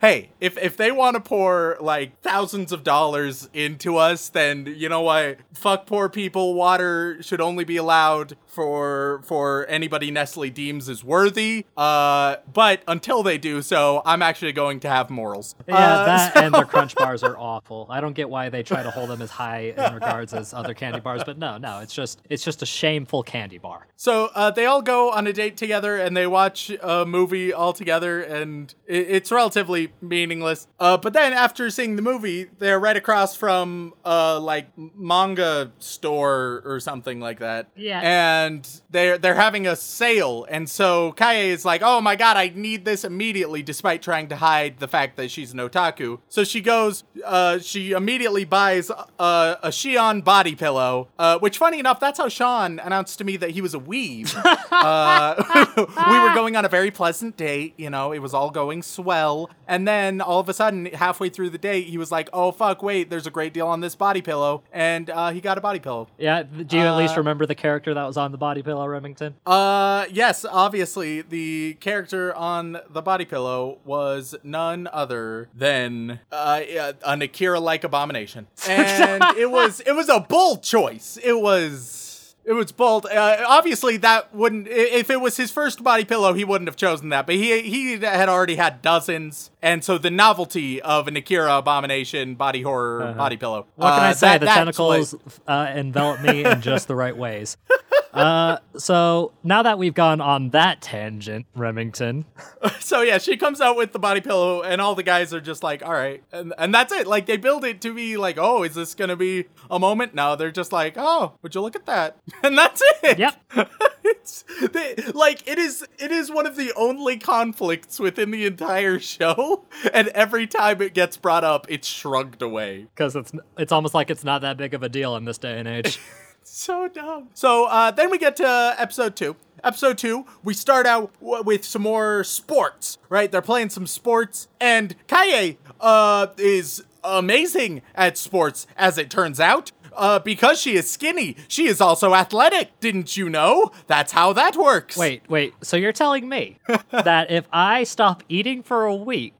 [0.00, 4.88] hey, if if they want to pour like thousands of dollars into us, then you
[4.88, 5.38] know what?
[5.54, 6.54] Fuck poor people.
[6.54, 11.64] Water should only be allowed for for anybody Nestle deems is worthy.
[11.76, 15.54] Uh, but until they do so, I'm actually going to have morals.
[15.66, 17.86] Yeah, Uh, that and their crunch bars are awful.
[17.90, 20.74] I don't get why they try to hold them as high in regards as other
[20.74, 23.86] candy bars, but no, no, it's just it's just a shameful candy bar.
[23.96, 27.72] So uh, they all go on a date together and they watch a movie all
[27.72, 30.66] together, and it, it's relatively meaningless.
[30.78, 36.62] Uh, but then after seeing the movie, they're right across from a like manga store
[36.64, 37.68] or something like that.
[37.76, 38.00] Yeah.
[38.02, 38.41] And
[38.90, 42.84] they're they're having a sale, and so Kaye is like, "Oh my god, I need
[42.84, 46.18] this immediately!" Despite trying to hide the fact that she's an otaku.
[46.28, 51.78] So she goes, uh, she immediately buys uh, a Shion body pillow, uh, which, funny
[51.78, 54.34] enough, that's how Sean announced to me that he was a weeb.
[54.72, 58.82] uh, we were going on a very pleasant date, you know, it was all going
[58.82, 59.50] swell.
[59.68, 62.82] And then all of a sudden, halfway through the date, he was like, oh, fuck,
[62.82, 64.62] wait, there's a great deal on this body pillow.
[64.72, 66.08] And uh, he got a body pillow.
[66.18, 68.86] Yeah, do you at least Uh, remember the character that was on the body pillow,
[68.86, 69.34] Remington?
[69.46, 76.60] Uh, yes, obviously, the character on the body pillow was none other than uh,
[77.06, 81.18] an Akira-like abomination, and it was it was a bold choice.
[81.22, 82.08] It was.
[82.44, 83.06] It was bold.
[83.06, 84.66] Uh, obviously, that wouldn't.
[84.66, 87.24] If it was his first body pillow, he wouldn't have chosen that.
[87.24, 92.34] But he he had already had dozens, and so the novelty of an Akira abomination
[92.34, 93.68] body horror body pillow.
[93.76, 94.26] What can uh, I say?
[94.26, 95.14] that- the tentacles
[95.46, 97.56] uh, envelop me in just the right ways.
[98.12, 102.24] Uh, so now that we've gone on that tangent, Remington,
[102.80, 105.62] So yeah, she comes out with the body pillow, and all the guys are just
[105.62, 107.06] like, "All right," and and that's it.
[107.06, 110.36] Like they build it to be like, "Oh, is this gonna be a moment?" No,
[110.36, 113.18] they're just like, "Oh, would you look at that?" And that's it.
[113.18, 113.40] Yep.
[114.04, 115.86] it's they, like it is.
[115.98, 120.92] It is one of the only conflicts within the entire show, and every time it
[120.92, 122.88] gets brought up, it's shrugged away.
[122.94, 125.58] because it's it's almost like it's not that big of a deal in this day
[125.58, 125.98] and age.
[126.44, 127.28] So dumb.
[127.34, 129.36] So uh, then we get to episode two.
[129.64, 133.30] Episode two, we start out w- with some more sports, right?
[133.30, 139.70] They're playing some sports, and Kaye uh, is amazing at sports, as it turns out.
[139.94, 142.80] Uh, because she is skinny, she is also athletic.
[142.80, 143.70] Didn't you know?
[143.86, 144.96] That's how that works.
[144.96, 145.52] wait, wait.
[145.62, 146.58] So you're telling me
[146.90, 149.34] that if I stop eating for a week,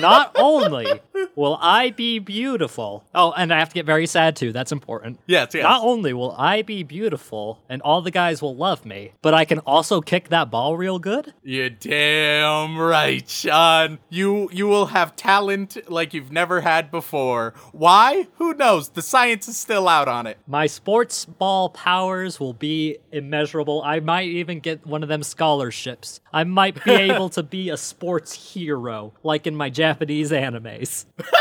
[0.00, 1.00] not only
[1.34, 3.04] will I be beautiful.
[3.14, 4.52] Oh, and I have to get very sad too.
[4.52, 5.20] That's important.
[5.26, 5.62] Yes, yes.
[5.62, 9.44] Not only will I be beautiful and all the guys will love me, but I
[9.44, 11.32] can also kick that ball real good.
[11.42, 13.98] You're damn right, Sean.
[14.08, 17.54] You you will have talent like you've never had before.
[17.72, 18.28] Why?
[18.36, 18.90] Who knows?
[18.90, 20.38] The science is still out on it.
[20.46, 23.82] My sports ball powers will be immeasurable.
[23.82, 26.20] I might even get one of them scholarships.
[26.32, 31.04] I might be able to be a sports hero, like in my Japanese animes.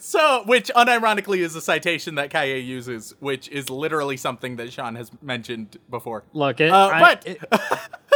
[0.00, 4.94] So, which unironically is a citation that Kaye uses, which is literally something that Sean
[4.94, 6.22] has mentioned before.
[6.32, 7.40] Look, it, Uh, I, but- it-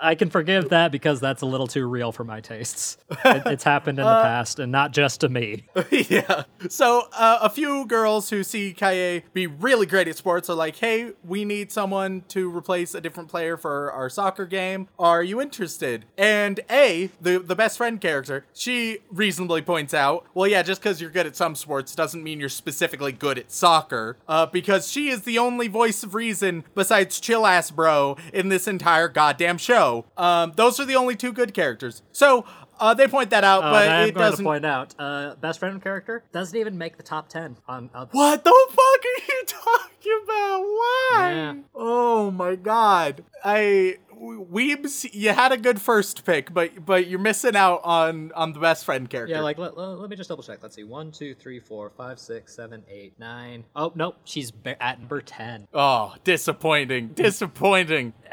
[0.00, 2.96] I can forgive that because that's a little too real for my tastes.
[3.24, 5.64] It, it's happened in the past, and not just to me.
[5.90, 6.44] yeah.
[6.68, 10.76] So uh, a few girls who see Kaye be really great at sports are like,
[10.76, 14.88] "Hey, we need someone to replace a different player for our soccer game.
[14.98, 20.48] Are you interested?" And A, the the best friend character, she reasonably points out, "Well,
[20.48, 24.16] yeah, just because you're good at some sports doesn't mean you're specifically good at soccer."
[24.28, 28.66] Uh, because she is the only voice of reason besides chill ass bro in this
[28.66, 29.89] entire goddamn show.
[30.16, 32.02] Um, those are the only two good characters.
[32.12, 32.44] So.
[32.82, 34.44] Uh, they point that out, Uh, but I'm it going to doesn't.
[34.46, 37.90] point out, uh, best friend character doesn't even make the top ten on.
[37.92, 40.60] Uh, What the fuck are you talking about?
[40.62, 41.32] Why?
[41.34, 41.54] Yeah.
[41.74, 43.22] Oh my god.
[43.44, 48.54] I Weebs, you had a good first pick, but but you're missing out on on
[48.54, 49.34] the best friend character.
[49.34, 50.60] Yeah, like let, let, let me just double check.
[50.62, 50.84] Let's see.
[50.84, 53.64] One, two, three, four, five, six, seven, eight, nine.
[53.76, 55.68] Oh nope, she's at number ten.
[55.74, 58.14] oh, disappointing, disappointing.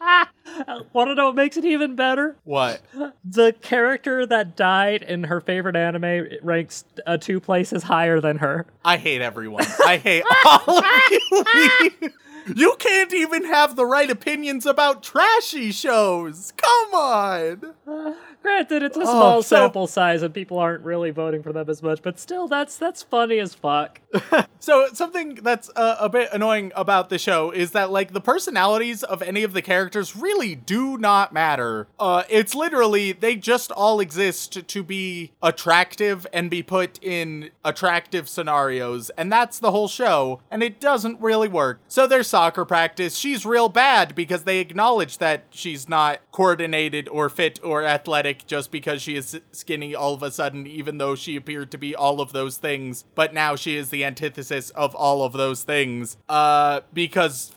[0.92, 2.36] Want to know what makes it even better?
[2.44, 2.80] What?
[3.24, 8.66] The character that died in her favorite anime ranks uh, two places higher than her.
[8.84, 9.64] I hate everyone.
[9.86, 12.10] I hate all of you.
[12.56, 16.52] You can't even have the right opinions about trashy shows.
[16.56, 17.74] Come on.
[18.42, 21.68] Granted, it's a small Oh, so- sample size and people aren't really voting for them
[21.68, 23.99] as much, but still, that's that's funny as fuck.
[24.62, 29.02] So something that's uh, a bit annoying about the show is that like the personalities
[29.02, 31.88] of any of the characters really do not matter.
[31.98, 38.28] Uh, it's literally they just all exist to be attractive and be put in attractive
[38.28, 40.42] scenarios, and that's the whole show.
[40.50, 41.80] And it doesn't really work.
[41.88, 43.16] So there's soccer practice.
[43.16, 48.70] She's real bad because they acknowledge that she's not coordinated or fit or athletic just
[48.70, 52.20] because she is skinny all of a sudden, even though she appeared to be all
[52.20, 53.06] of those things.
[53.14, 56.16] But now she is the antithesis of all of those things.
[56.28, 57.52] Uh, because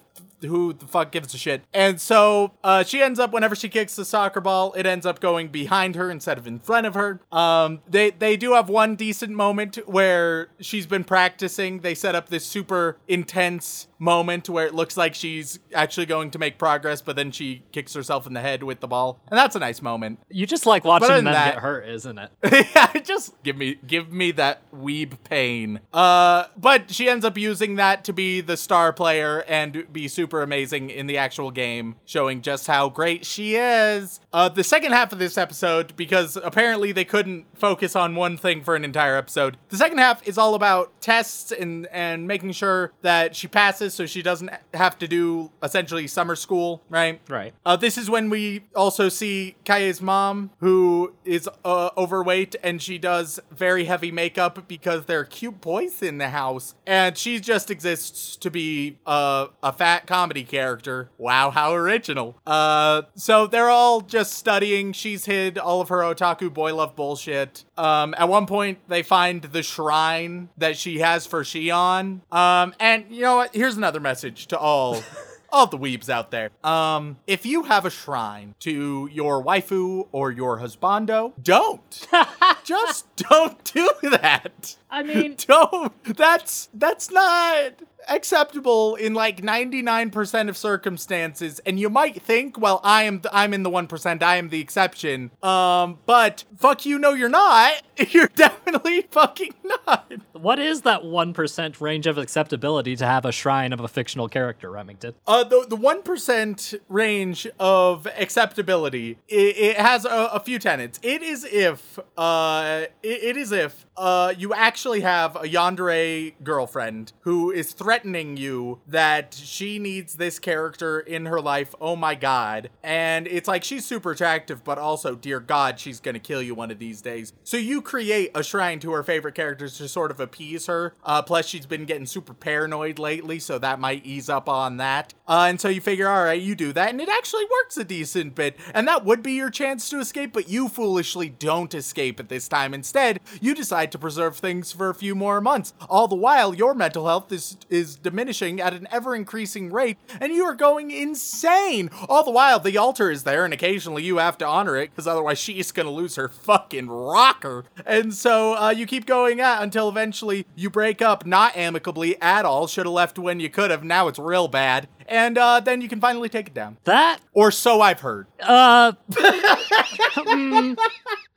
[0.48, 1.64] who the fuck gives a shit?
[1.74, 5.20] And so uh, she ends up whenever she kicks the soccer ball, it ends up
[5.20, 7.22] going behind her instead of in front of her.
[7.32, 11.80] Um, they they do have one decent moment where she's been practicing.
[11.80, 16.40] They set up this super intense moment where it looks like she's actually going to
[16.40, 19.56] make progress, but then she kicks herself in the head with the ball, and that's
[19.56, 20.20] a nice moment.
[20.30, 22.32] You just like watching them that- get hurt, isn't it?
[22.76, 25.80] yeah, just give me give me that weeb pain.
[25.94, 30.42] Uh, but she ends up using that to be the star player and be super
[30.42, 34.20] amazing in the actual game, showing just how great she is.
[34.34, 38.62] Uh, the second half of this episode, because apparently they couldn't focus on one thing
[38.64, 42.92] for an entire episode, the second half is all about tests and and making sure
[43.02, 47.22] that she passes, so she doesn't have to do essentially summer school, right?
[47.30, 47.54] Right.
[47.66, 52.98] Uh, this is when we also see Kae's mom, who is uh, overweight and she
[52.98, 56.76] does very heavy makeup because there are cute boys in the house.
[56.86, 61.10] And she just exists to be uh, a fat comedy character.
[61.18, 62.38] Wow, how original.
[62.46, 64.94] Uh, so they're all just studying.
[64.94, 67.66] She's hid all of her otaku boy love bullshit.
[67.78, 72.22] Um, at one point, they find the shrine that she has for Shion.
[72.32, 73.56] Um, and you know what?
[73.56, 75.04] Here's another message to all
[75.52, 76.52] all the weebs out there.
[76.64, 82.08] Um, if you have a shrine to your waifu or your husbando, don't.
[82.64, 84.78] Just don't do that.
[84.90, 85.92] I mean, Don't.
[86.16, 87.74] That's that's not
[88.10, 93.54] acceptable in like 99% of circumstances and you might think well I am th- I'm
[93.54, 98.28] in the 1% I am the exception um but fuck you no you're not you're
[98.28, 100.12] definitely fucking not
[100.44, 104.28] what is that one percent range of acceptability to have a shrine of a fictional
[104.28, 105.14] character, Remington?
[105.26, 111.00] Uh, the the one percent range of acceptability it, it has a, a few tenets.
[111.02, 117.14] It is if uh it, it is if uh you actually have a yandere girlfriend
[117.22, 121.76] who is threatening you that she needs this character in her life.
[121.80, 122.70] Oh my god.
[122.82, 126.72] And it's like she's super attractive, but also, dear God, she's gonna kill you one
[126.72, 127.34] of these days.
[127.44, 130.94] So you create a shrine to her favorite characters to sort of appease her.
[131.04, 135.14] Uh, plus, she's been getting super paranoid lately, so that might ease up on that.
[135.28, 137.84] Uh, and so you figure, all right, you do that, and it actually works a
[137.84, 138.58] decent bit.
[138.74, 142.48] And that would be your chance to escape, but you foolishly don't escape at this
[142.48, 142.74] time.
[142.74, 145.74] Instead, you decide to preserve things for a few more months.
[145.90, 150.34] All the while, your mental health is is diminishing at an ever increasing rate, and
[150.34, 151.90] you are going insane.
[152.08, 155.08] All the while, the altar is there, and occasionally you have to honor it because
[155.08, 157.66] otherwise she's gonna lose her fucking rocker.
[157.86, 162.46] And so uh, you keep going at until eventually you break up, not amicably at
[162.46, 162.68] all.
[162.68, 163.84] Should have left when you could have.
[163.84, 164.88] Now it's real bad.
[165.08, 166.78] And uh, then you can finally take it down.
[166.86, 168.28] That Or so I've heard.
[168.40, 170.74] uh hmm.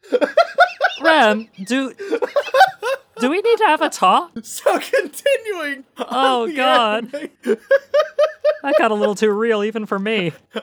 [1.02, 1.92] Rem, do
[3.18, 4.32] do we need to have a talk?
[4.42, 5.84] So continuing.
[5.98, 7.10] Oh, God.
[8.62, 10.32] That got a little too real even for me.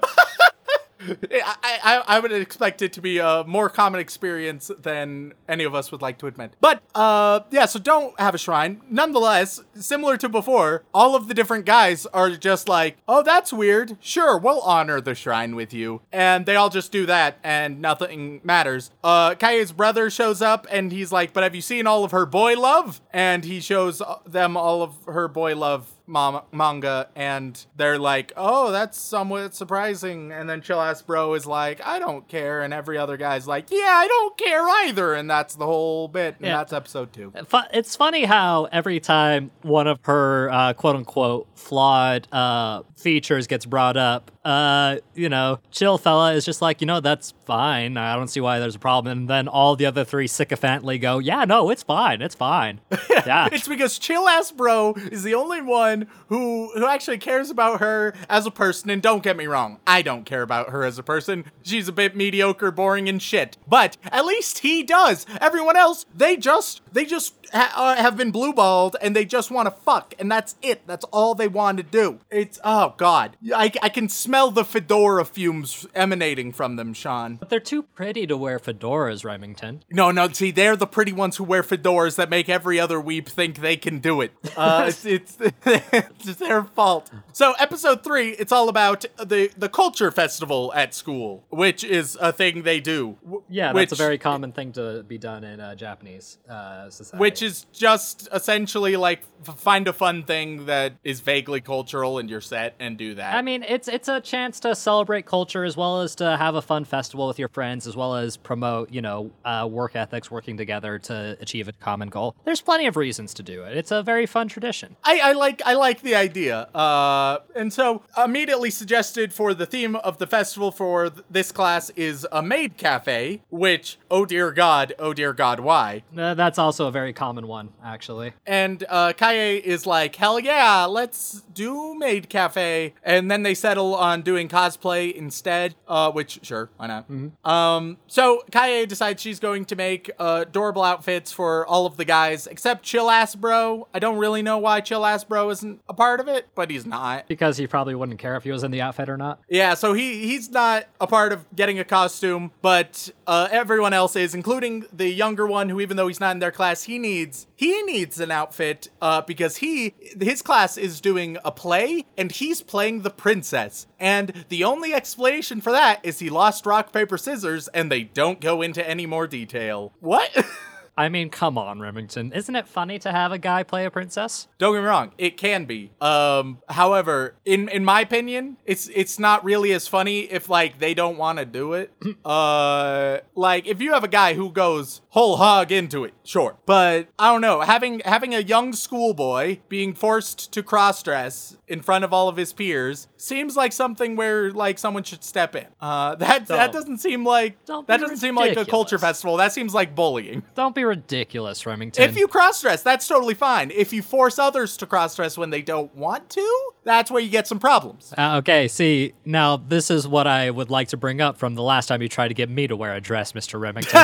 [1.32, 5.76] I, I, I would expect it to be a more common experience than any of
[5.76, 6.56] us would like to admit.
[6.62, 8.82] But, uh, yeah, so don't have a shrine.
[8.90, 13.98] Nonetheless, similar to before, all of the different guys are just like, oh, that's weird.
[14.00, 16.02] Sure, we'll honor the shrine with you.
[16.12, 18.92] And they all just do that, and nothing matters.
[19.04, 19.36] Uh,
[19.76, 23.02] brother shows up, and he's like, but have you seen all of her boy love?
[23.12, 28.72] And he shows them all of her boy love mom- manga and they're like, "Oh,
[28.72, 32.98] that's somewhat surprising." And then Chill Ass Bro is like, "I don't care." And every
[32.98, 36.36] other guy's like, "Yeah, I don't care either." And that's the whole bit.
[36.40, 36.58] And Yeah.
[36.58, 37.34] that's episode 2.
[37.74, 43.66] It's funny how every time one of her uh, quote unquote flawed uh, features gets
[43.66, 47.98] brought up, uh, you know, chill fella is just like, you know, that's fine.
[47.98, 49.18] I don't see why there's a problem.
[49.18, 52.22] And then all the other three sycophantly go, yeah, no, it's fine.
[52.22, 52.80] It's fine.
[53.26, 53.48] Yeah.
[53.54, 58.14] It's because Chill Ass Bro is the only one who who actually cares about her
[58.28, 58.90] as a person.
[58.90, 61.46] And don't get me wrong, I don't care about her as a person.
[61.62, 63.56] She's a bit mediocre, boring, and shit.
[63.66, 65.26] But at least he does.
[65.40, 69.50] Everyone else, they just they just ha- uh, have been blue balled and they just
[69.50, 70.86] want to fuck, and that's it.
[70.86, 72.20] That's all they want to do.
[72.30, 77.36] It's oh god, I I can smell the fedora fumes emanating from them, Sean.
[77.36, 79.84] but they're too pretty to wear fedoras, Remington.
[79.92, 80.28] No, no.
[80.30, 83.78] See, they're the pretty ones who wear fedoras that make every other weeb think they
[83.78, 84.32] can do it.
[84.56, 87.10] Uh, it's, it's it's their fault.
[87.32, 92.32] So, episode three, it's all about the the culture festival at school, which is a
[92.32, 93.18] thing they do.
[93.24, 96.90] w- Yeah, which, that's a very common thing to be done in uh, Japanese uh,
[96.90, 97.20] society.
[97.20, 102.30] Which is just essentially like f- find a fun thing that is vaguely cultural and
[102.30, 103.36] you're set and do that.
[103.36, 106.62] I mean, it's it's a chance to celebrate culture as well as to have a
[106.62, 110.58] fun festival with your friends, as well as promote, you know, uh, work ethics, working
[110.58, 112.36] together to achieve a common goal.
[112.46, 113.78] There's plenty of reasons to do it.
[113.78, 114.96] It's a very fun tradition.
[115.04, 116.62] I, I like I like the idea.
[116.74, 121.90] Uh, and so immediately suggested for the theme of the festival for th- this class
[121.92, 126.04] is a maid cafe, which oh dear God, oh dear God, why?
[126.18, 128.34] Uh, that's also a very common one, actually.
[128.46, 132.94] And uh, Kae is like, hell yeah, let's do maid cafe.
[133.04, 137.06] And then they settle on doing cosplay instead, uh, which sure, why not?
[137.44, 142.06] Um, so Kae decides she's going to make uh, adorable outfits for all of the
[142.06, 143.88] guys except Chill Ass Bro.
[143.94, 146.86] I don't really know why Chill Ass Bro isn't a part of it, but he's
[146.86, 147.28] not.
[147.28, 149.40] Because he probably wouldn't care if he was in the outfit or not.
[149.50, 154.16] Yeah, so he he's not a part of getting a costume, but uh, everyone else
[154.16, 157.48] is, including the younger one, who even though he's not in their class, he needs
[157.56, 162.62] he needs an outfit uh, because he his class is doing a play and he's
[162.62, 167.70] playing the princess, and the only explanation for that is he lost rock paper scissors,
[167.70, 169.94] and they don't go into any more detail.
[170.02, 170.46] What?
[170.96, 172.32] I mean, come on, Remington.
[172.34, 174.48] Isn't it funny to have a guy play a princess?
[174.60, 175.92] Don't get me wrong, it can be.
[176.00, 180.94] Um, however, in in my opinion, it's it's not really as funny if like they
[180.94, 181.92] don't want to do it.
[182.26, 186.58] uh, like if you have a guy who goes whole hog into it, sure.
[186.66, 191.82] But I don't know, having having a young schoolboy being forced to cross dress in
[191.82, 195.66] front of all of his peers seems like something where like someone should step in.
[195.82, 199.38] Uh, that that Don't- doesn't seem like that doesn't seem like a culture festival.
[199.38, 200.44] That seems like bullying.
[200.54, 202.04] Don't be ridiculous, Remington.
[202.04, 203.72] If you cross dress, that's totally fine.
[203.72, 207.30] If you force others to cross dress when they don't want to, that's where you
[207.30, 208.14] get some problems.
[208.18, 211.64] Uh, okay, see, now this is what I would like to bring up from the
[211.64, 213.60] last time you tried to get me to wear a dress, Mr.
[213.60, 214.00] Remington.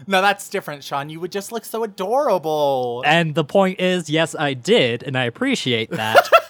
[0.06, 1.08] no, that's different, Sean.
[1.08, 3.02] You would just look so adorable.
[3.06, 6.28] and the point is, yes, I did, and I appreciate that.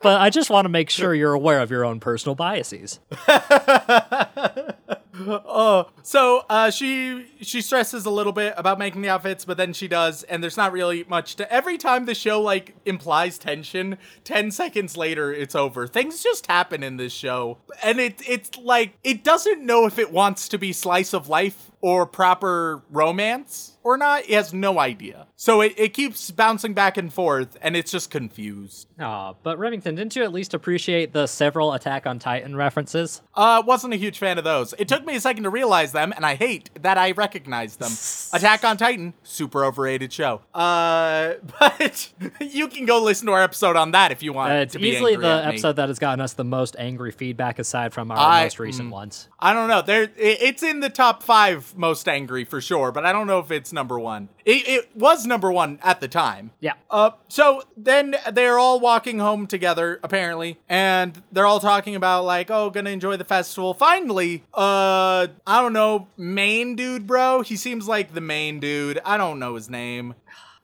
[0.00, 3.00] but I just want to make sure you're aware of your own personal biases.
[6.02, 9.88] so uh, she she stresses a little bit about making the outfits, but then she
[9.88, 11.52] does, and there's not really much to.
[11.52, 15.86] Every time the show like implies tension, ten seconds later it's over.
[15.86, 20.12] Things just happen in this show, and it it's like it doesn't know if it
[20.12, 24.24] wants to be slice of life or proper romance or not.
[24.24, 25.28] he has no idea.
[25.36, 28.88] So it, it keeps bouncing back and forth, and it's just confused.
[28.98, 33.22] Aw, but Remington, didn't you at least appreciate the several Attack on Titan references?
[33.32, 34.74] Uh, wasn't a huge fan of those.
[34.76, 37.92] It took me a second to realize them, and I hate that I recognized them.
[38.36, 40.40] Attack on Titan, super overrated show.
[40.52, 44.52] Uh, but you can go listen to our episode on that if you want.
[44.52, 48.10] Uh, it's easily the episode that has gotten us the most angry feedback aside from
[48.10, 48.92] our I- most recent mm.
[48.92, 49.28] ones.
[49.38, 49.82] I don't know.
[49.82, 53.38] There, it, it's in the top five most angry for sure, but I don't know
[53.38, 54.28] if it's number one.
[54.44, 56.50] It, it was number one at the time.
[56.58, 56.72] Yeah.
[56.90, 62.50] Uh, so then they're all walking home together, apparently, and they're all talking about like,
[62.50, 63.74] oh, gonna enjoy the festival.
[63.74, 67.42] Finally, uh, I don't know, main dude, bro.
[67.42, 68.98] He seems like the main dude.
[69.04, 70.14] I don't know his name.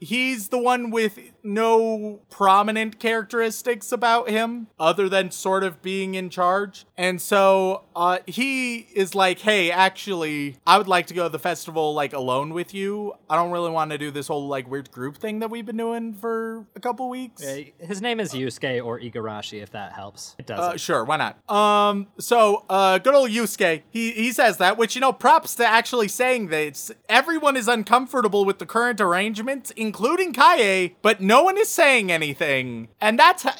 [0.00, 6.30] He's the one with no prominent characteristics about him other than sort of being in
[6.30, 6.84] charge.
[6.96, 11.38] And so uh, he is like, hey, actually, I would like to go to the
[11.38, 13.14] festival like alone with you.
[13.28, 15.76] I don't really want to do this whole like weird group thing that we've been
[15.76, 17.44] doing for a couple weeks.
[17.44, 20.36] Uh, His name is Yusuke or Igarashi, if that helps.
[20.38, 20.74] It doesn't.
[20.74, 21.50] Uh, sure, why not?
[21.50, 25.66] Um, so, uh, good old Yusuke, he, he says that, which, you know, props to
[25.66, 31.56] actually saying that everyone is uncomfortable with the current arrangements, including Kae, but no one
[31.56, 32.88] is saying anything.
[33.00, 33.56] And that's, ha-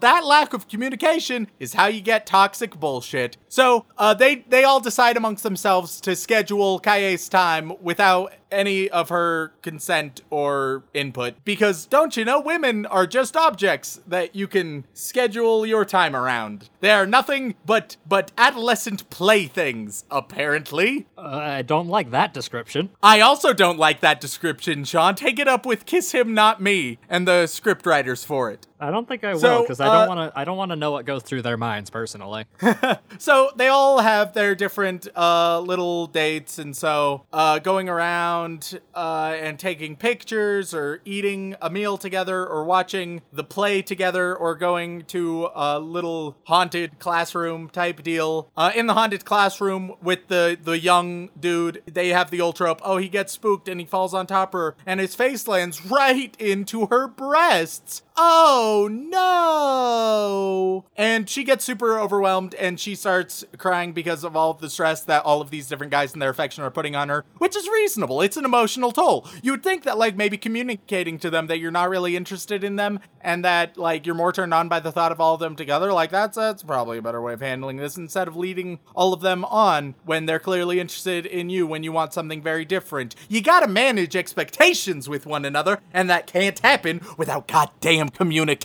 [0.00, 3.36] that lack of communication is how you get toxic bullshit.
[3.48, 9.08] So, uh, they, they all decide amongst themselves to schedule Kae's time without any of
[9.08, 11.34] her consent or input.
[11.44, 16.68] Because don't you know women are just objects that you can schedule your time around.
[16.80, 21.06] They are nothing but but adolescent playthings apparently.
[21.16, 22.90] Uh, I don't like that description.
[23.02, 25.14] i also don't like that description sean.
[25.14, 28.90] Take it up with kiss him not me and the script writers for it I
[28.90, 30.38] don't think I will So, because I uh, don't want to.
[30.38, 32.46] I don't want to know what goes through their minds personally.
[33.18, 39.36] so they all have their different uh, little dates, and so uh, going around uh,
[39.38, 45.02] and taking pictures, or eating a meal together, or watching the play together, or going
[45.06, 48.50] to a little haunted classroom type deal.
[48.56, 52.80] Uh, in the haunted classroom with the the young dude, they have the old trope.
[52.82, 55.84] Oh, he gets spooked and he falls on top of her, and his face lands
[55.84, 58.02] right into her breasts.
[58.16, 60.84] Oh no!
[60.96, 65.02] And she gets super overwhelmed and she starts crying because of all of the stress
[65.02, 67.68] that all of these different guys and their affection are putting on her, which is
[67.68, 68.20] reasonable.
[68.20, 69.26] It's an emotional toll.
[69.42, 72.76] You would think that, like, maybe communicating to them that you're not really interested in
[72.76, 75.56] them and that, like, you're more turned on by the thought of all of them
[75.56, 79.12] together, like, that's, that's probably a better way of handling this instead of leading all
[79.12, 83.14] of them on when they're clearly interested in you when you want something very different.
[83.28, 88.59] You gotta manage expectations with one another, and that can't happen without goddamn communication.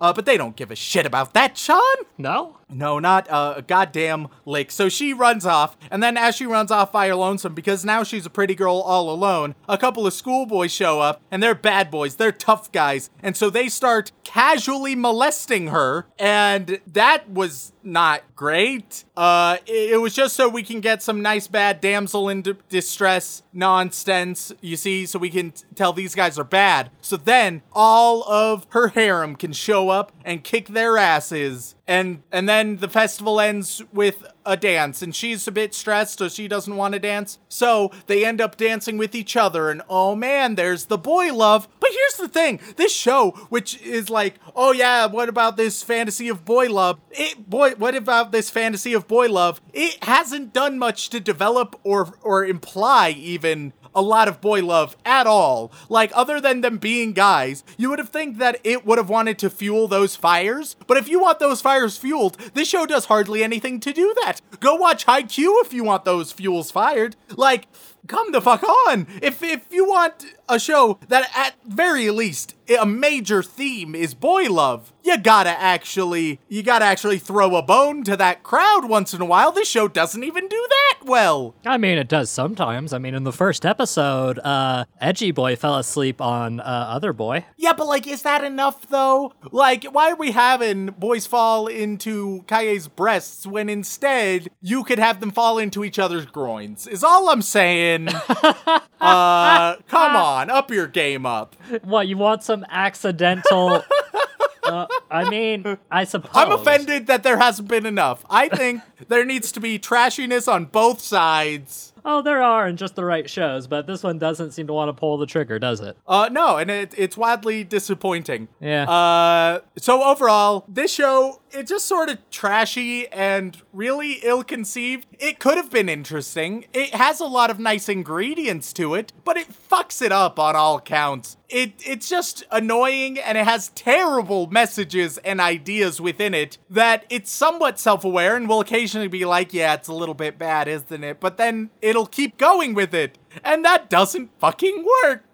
[0.00, 1.80] Uh, but they don't give a shit about that, Sean.
[2.18, 2.58] no.
[2.72, 4.70] No, not uh, a goddamn lake.
[4.70, 8.02] So she runs off, and then as she runs off by her lonesome, because now
[8.02, 11.90] she's a pretty girl all alone, a couple of schoolboys show up, and they're bad
[11.90, 18.22] boys, they're tough guys, and so they start casually molesting her, and that was not
[18.36, 19.04] great.
[19.16, 22.54] Uh, it, it was just so we can get some nice bad damsel in d-
[22.68, 26.90] distress nonsense, you see, so we can t- tell these guys are bad.
[27.00, 32.48] So then all of her harem can show up and kick their asses and and
[32.48, 36.76] then the festival ends with a dance and she's a bit stressed so she doesn't
[36.76, 40.86] want to dance so they end up dancing with each other and oh man there's
[40.86, 45.28] the boy love but here's the thing this show which is like oh yeah what
[45.28, 49.60] about this fantasy of boy love it boy what about this fantasy of boy love
[49.72, 54.96] it hasn't done much to develop or or imply even a lot of boy love
[55.04, 55.72] at all.
[55.88, 59.38] Like, other than them being guys, you would have think that it would have wanted
[59.40, 60.76] to fuel those fires.
[60.86, 64.31] But if you want those fires fueled, this show does hardly anything to do that.
[64.60, 67.16] Go watch Haikyuu if you want those fuels fired.
[67.36, 67.66] Like,
[68.06, 69.06] come the fuck on.
[69.22, 74.44] If if you want a show that at very least a major theme is boy
[74.44, 79.20] love, you gotta actually you gotta actually throw a bone to that crowd once in
[79.20, 79.52] a while.
[79.52, 81.54] This show doesn't even do that well.
[81.66, 82.92] I mean, it does sometimes.
[82.92, 87.44] I mean, in the first episode, uh, Edgy Boy fell asleep on uh, Other Boy.
[87.56, 89.32] Yeah, but like, is that enough though?
[89.50, 95.20] Like, why are we having boys fall into Kae's breasts when instead you could have
[95.20, 96.86] them fall into each other's groins?
[96.86, 97.91] Is all I'm saying.
[98.08, 101.56] Uh, come on, up your game up.
[101.82, 103.82] What, you want some accidental
[105.10, 106.30] I mean, I suppose.
[106.34, 108.24] I'm offended that there hasn't been enough.
[108.30, 111.91] I think there needs to be trashiness on both sides.
[112.04, 114.88] Oh, there are in just the right shows, but this one doesn't seem to want
[114.88, 115.96] to pull the trigger, does it?
[116.06, 118.48] Uh, no, and it, it's wildly disappointing.
[118.60, 118.90] Yeah.
[118.90, 125.06] Uh, so overall, this show, it's just sort of trashy and really ill-conceived.
[125.18, 126.64] It could have been interesting.
[126.72, 130.56] It has a lot of nice ingredients to it, but it fucks it up on
[130.56, 131.36] all counts.
[131.48, 137.30] It, it's just annoying and it has terrible messages and ideas within it that it's
[137.30, 141.20] somewhat self-aware and will occasionally be like, yeah, it's a little bit bad, isn't it?
[141.20, 143.18] But then it'll keep going with it.
[143.44, 145.24] And that doesn't fucking work.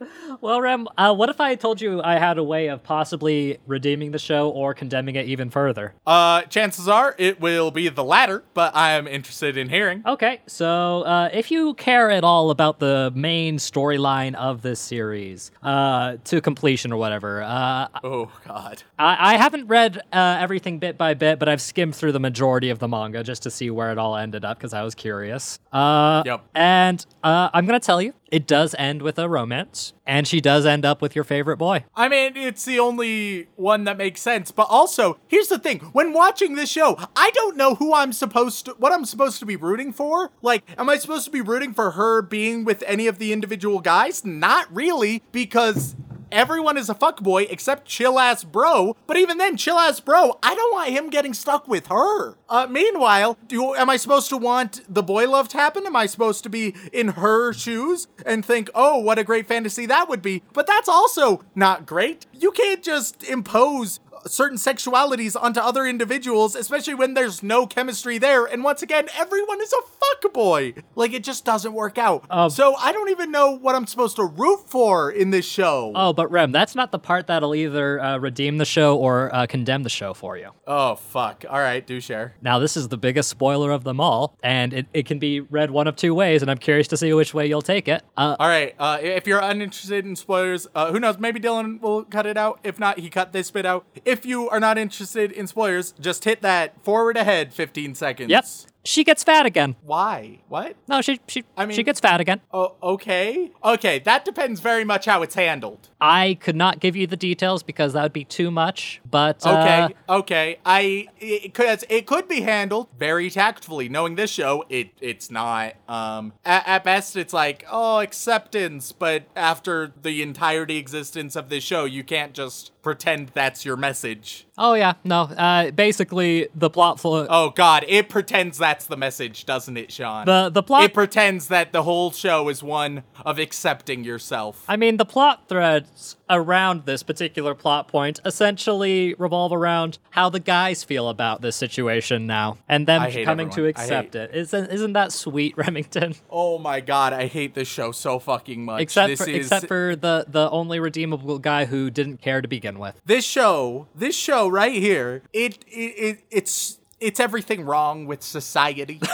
[0.40, 4.11] Well, Rem, uh, what if I told you I had a way of possibly redeeming
[4.12, 5.94] the show or condemning it even further?
[6.07, 10.03] Uh, chances are it will be the latter, but I am interested in hearing.
[10.07, 15.51] Okay, so uh, if you care at all about the main storyline of this series
[15.62, 18.82] uh, to completion or whatever, uh, Oh God.
[18.99, 22.70] I, I haven't read uh, everything bit by bit, but I've skimmed through the majority
[22.70, 25.59] of the manga just to see where it all ended up because I was curious.
[25.72, 26.44] Uh, Yep.
[26.55, 30.66] And uh, I'm gonna tell you, it does end with a romance, and she does
[30.66, 31.84] end up with your favorite boy.
[31.97, 34.51] I mean, it's the only one that makes sense.
[34.51, 38.66] But also, here's the thing: when watching this show, I don't know who I'm supposed
[38.66, 40.30] to, what I'm supposed to be rooting for.
[40.43, 43.80] Like, am I supposed to be rooting for her being with any of the individual
[43.80, 44.22] guys?
[44.24, 45.97] Not really, because.
[46.30, 48.96] Everyone is a fuckboy except chill ass bro.
[49.06, 52.36] But even then, chill ass bro, I don't want him getting stuck with her.
[52.48, 55.86] Uh, meanwhile, do am I supposed to want the boy love to happen?
[55.86, 59.86] Am I supposed to be in her shoes and think, oh, what a great fantasy
[59.86, 60.42] that would be?
[60.52, 62.26] But that's also not great.
[62.32, 68.44] You can't just impose certain sexualities onto other individuals, especially when there's no chemistry there.
[68.44, 70.82] And once again, everyone is a fuckboy.
[70.94, 72.24] Like it just doesn't work out.
[72.30, 75.92] Um, so I don't even know what I'm supposed to root for in this show.
[75.94, 79.46] Oh, but Rem, that's not the part that'll either uh, redeem the show or uh,
[79.46, 80.50] condemn the show for you.
[80.66, 81.44] oh fuck.
[81.48, 82.34] All right, do share.
[82.42, 85.70] Now, this is the biggest spoiler of them all, and it, it can be read
[85.70, 88.02] one of two ways, and I'm curious to see which way you'll take it.
[88.16, 88.74] Uh, All right.
[88.78, 91.18] Uh, if you're uninterested in spoilers, uh, who knows?
[91.18, 92.60] Maybe Dylan will cut it out.
[92.64, 93.86] If not, he cut this bit out.
[94.09, 98.30] If you are not interested in spoilers, just hit that forward ahead 15 seconds.
[98.30, 98.46] yep.
[98.89, 99.76] She gets fat again.
[99.82, 100.39] Why?
[100.49, 100.74] What?
[100.89, 102.41] No, she she I mean- she gets fat again.
[102.55, 103.53] Oh, okay.
[103.62, 105.91] Okay, that depends very much how it's handled.
[106.01, 109.03] I could not give you the details because that would be too much.
[109.11, 109.51] But uh,
[109.91, 110.59] Okay, okay.
[110.64, 113.91] I it could it could be handled very tactfully.
[113.91, 115.74] Knowing this show, it it's not.
[115.86, 121.62] Um, at, at best, it's like oh acceptance, but after the entirety existence of this
[121.62, 124.47] show, you can't just pretend that's your message.
[124.59, 125.22] Oh yeah, no.
[125.22, 130.26] Uh, basically, the plot flo- Oh God, it pretends that's the message, doesn't it, Sean?
[130.26, 130.84] the the plot.
[130.84, 134.64] it pretends that the whole show is one of accepting yourself.
[134.68, 140.40] I mean, the plot threads around this particular plot point essentially revolve around how the
[140.40, 143.74] guys feel about this situation now, and them coming to everyone.
[143.76, 144.34] I accept it.
[144.34, 146.14] Isn't isn't that sweet, Remington?
[146.30, 148.82] Oh my God, I hate this show so fucking much.
[148.82, 152.48] Except this for is, except for the the only redeemable guy who didn't care to
[152.48, 153.00] begin with.
[153.04, 159.00] this show, this show right here, it, it, it it's it's everything wrong with society.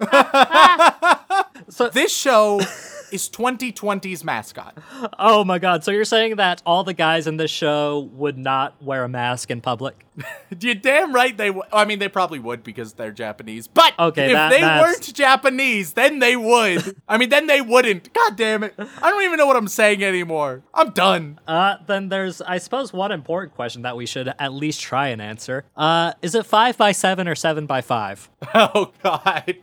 [1.70, 2.60] So this show
[3.12, 4.78] is 2020's mascot.
[5.18, 8.80] Oh my god, so you're saying that all the guys in this show would not
[8.82, 10.06] wear a mask in public?
[10.60, 13.68] You're damn right they w- I mean they probably would because they're Japanese.
[13.68, 16.96] But Okay, if that- they that's- weren't Japanese, then they would.
[17.08, 18.12] I mean then they wouldn't.
[18.12, 18.74] God damn it.
[18.78, 20.62] I don't even know what I'm saying anymore.
[20.74, 21.38] I'm done.
[21.46, 25.20] Uh, then there's, I suppose, one important question that we should at least try and
[25.22, 25.64] answer.
[25.76, 28.28] Uh, is it five by seven or seven by five?
[28.54, 29.56] Oh god.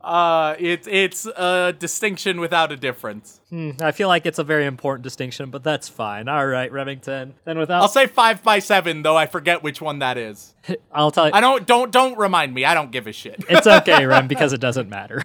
[0.00, 3.40] Uh it's it's a distinction without a difference.
[3.52, 6.26] Hmm, I feel like it's a very important distinction, but that's fine.
[6.26, 7.34] All right, Remington.
[7.44, 10.54] Then without, I'll say 5 by 7 though I forget which one that is.
[10.92, 11.34] I'll tell you.
[11.34, 12.64] I don't don't don't remind me.
[12.64, 13.44] I don't give a shit.
[13.50, 15.22] It's okay, Rem, because it doesn't matter.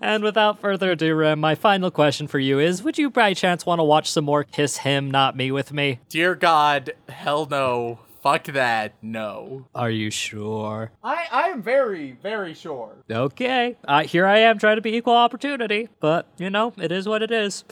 [0.00, 3.66] and without further ado, Rem, my final question for you is: Would you, by chance,
[3.66, 6.00] want to watch some more "Kiss Him, Not Me" with me?
[6.08, 7.98] Dear God, hell no.
[8.20, 8.94] Fuck that.
[9.00, 9.66] No.
[9.74, 10.90] Are you sure?
[11.02, 12.96] I I am very very sure.
[13.10, 17.08] Okay, uh, here I am trying to be equal opportunity, but you know, it is
[17.08, 17.64] what it is.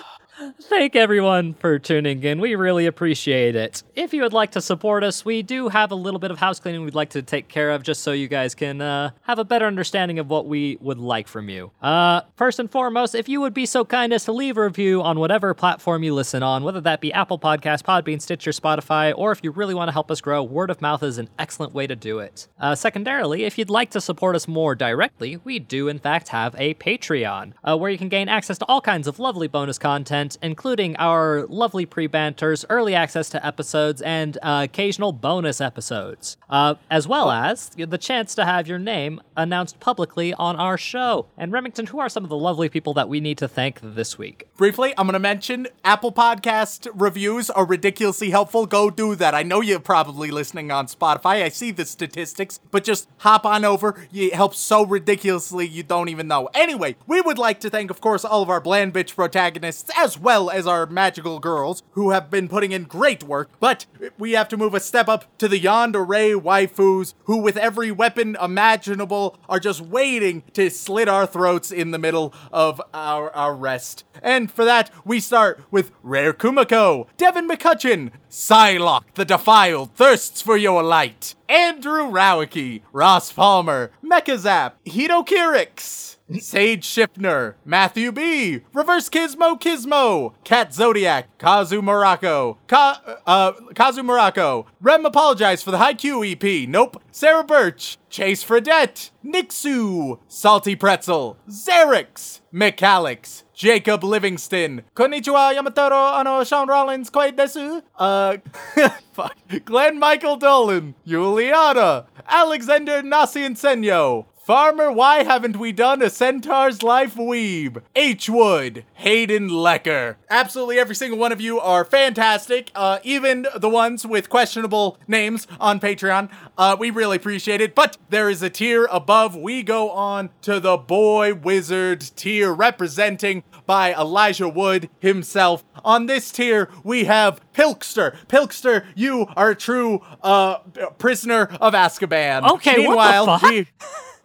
[0.62, 2.40] Thank everyone for tuning in.
[2.40, 3.82] We really appreciate it.
[3.94, 6.58] If you would like to support us, we do have a little bit of house
[6.58, 9.44] cleaning we'd like to take care of just so you guys can uh, have a
[9.44, 11.72] better understanding of what we would like from you.
[11.82, 15.02] Uh, first and foremost, if you would be so kind as to leave a review
[15.02, 19.32] on whatever platform you listen on, whether that be Apple Podcast, Podbean, Stitcher, Spotify, or
[19.32, 21.86] if you really want to help us grow, word of mouth is an excellent way
[21.86, 22.48] to do it.
[22.58, 26.54] Uh, secondarily, if you'd like to support us more directly, we do in fact have
[26.56, 30.29] a Patreon, uh, where you can gain access to all kinds of lovely bonus content
[30.30, 36.36] content, including our lovely pre banters, early access to episodes, and uh, occasional bonus episodes,
[36.48, 41.26] uh, as well as the chance to have your name announced publicly on our show.
[41.36, 44.18] And Remington, who are some of the lovely people that we need to thank this
[44.18, 44.48] week?
[44.56, 48.66] Briefly, I'm going to mention Apple Podcast reviews are ridiculously helpful.
[48.66, 49.34] Go do that.
[49.34, 51.42] I know you're probably listening on Spotify.
[51.42, 54.06] I see the statistics, but just hop on over.
[54.12, 56.48] It helps so ridiculously you don't even know.
[56.54, 60.18] Anyway, we would like to thank, of course, all of our Bland Bitch protagonists as
[60.20, 63.50] well as our magical girls who have been putting in great work.
[63.60, 63.86] But
[64.18, 68.36] we have to move a step up to the Yandere waifus who, with every weapon
[68.40, 74.04] imaginable, are just waiting to slit our throats in the middle of our, our rest.
[74.22, 80.56] And for that, we start with Rare Kumiko, Devin McCutcheon, Psylocke the Defiled thirsts for
[80.56, 89.60] your light, Andrew Rowicki, Ross Palmer, Mechazap, Hito Kirix, Sage Schiffner, Matthew B, Reverse Kismo
[89.60, 96.22] Kismo, Cat Zodiac, Kazu Morocco, Ka- uh, Kazu Morocco, Rem Apologize for the High Q
[96.24, 106.18] EP, Nope, Sarah Birch, Chase Fredette, Nixu, Salty Pretzel, Xerix, McAlex, Jacob Livingston, Konnichiwa Yamatoro
[106.18, 108.36] ano Sean Rollins koi desu, uh,
[109.12, 116.82] fuck, Glenn Michael Dolan, Juliana, Alexander Nasi Nasiensenyo, Farmer, why haven't we done a Centaur's
[116.82, 117.82] Life Weeb?
[117.94, 118.28] H.
[118.28, 120.16] Wood, Hayden Lecker.
[120.28, 122.72] Absolutely every single one of you are fantastic.
[122.74, 126.30] Uh, even the ones with questionable names on Patreon.
[126.58, 127.76] Uh, we really appreciate it.
[127.76, 129.36] But there is a tier above.
[129.36, 135.62] We go on to the Boy Wizard tier, representing by Elijah Wood himself.
[135.84, 138.16] On this tier, we have Pilkster.
[138.26, 140.58] Pilkster, you are a true uh,
[140.98, 142.50] prisoner of Azkaban.
[142.54, 143.42] Okay, what the fuck?
[143.42, 143.68] we-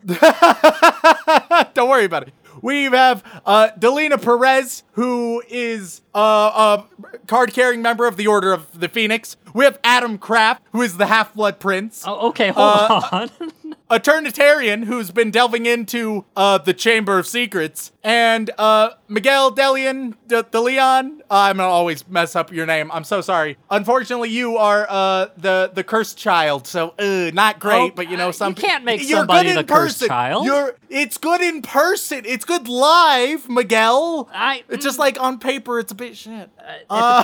[1.73, 2.33] don't worry about it.
[2.61, 8.53] We have uh, Delina Perez, who is uh, a card carrying member of the Order
[8.53, 9.35] of the Phoenix.
[9.53, 12.03] We have Adam Kraft, who is the Half Blood Prince.
[12.07, 13.29] Oh, okay, hold Uh, on.
[13.87, 17.91] A Turnitarian who's been delving into uh, the Chamber of Secrets.
[18.03, 21.21] And uh, Miguel Delian, De, De Leon.
[21.29, 22.91] I'm gonna always mess up your name.
[22.91, 23.57] I'm so sorry.
[23.69, 26.65] Unfortunately, you are uh, the the cursed child.
[26.67, 27.91] So, uh, not great.
[27.91, 29.95] Oh, but you know, uh, some you can't make You're somebody good the in cursed
[29.99, 30.07] person.
[30.07, 30.45] child.
[30.45, 30.75] You're.
[30.89, 32.23] It's good in person.
[32.25, 34.29] It's good live, Miguel.
[34.33, 36.49] I- It's just like on paper, it's a bit shit.
[36.89, 37.23] Uh,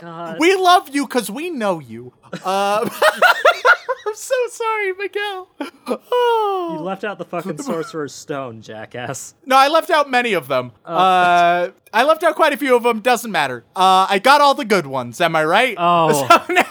[0.00, 0.36] God.
[0.40, 2.12] We love you because we know you.
[2.44, 2.88] Uh,
[4.06, 5.48] I'm so sorry, Miguel.
[5.86, 6.76] Oh.
[6.78, 9.34] You left out the fucking Sorcerer's Stone, jackass.
[9.46, 10.72] No, I left out many of them.
[10.84, 13.00] uh, I left out quite a few of them.
[13.00, 13.64] Doesn't matter.
[13.74, 15.20] Uh, I got all the good ones.
[15.20, 15.74] Am I right?
[15.78, 16.26] Oh.
[16.48, 16.64] So now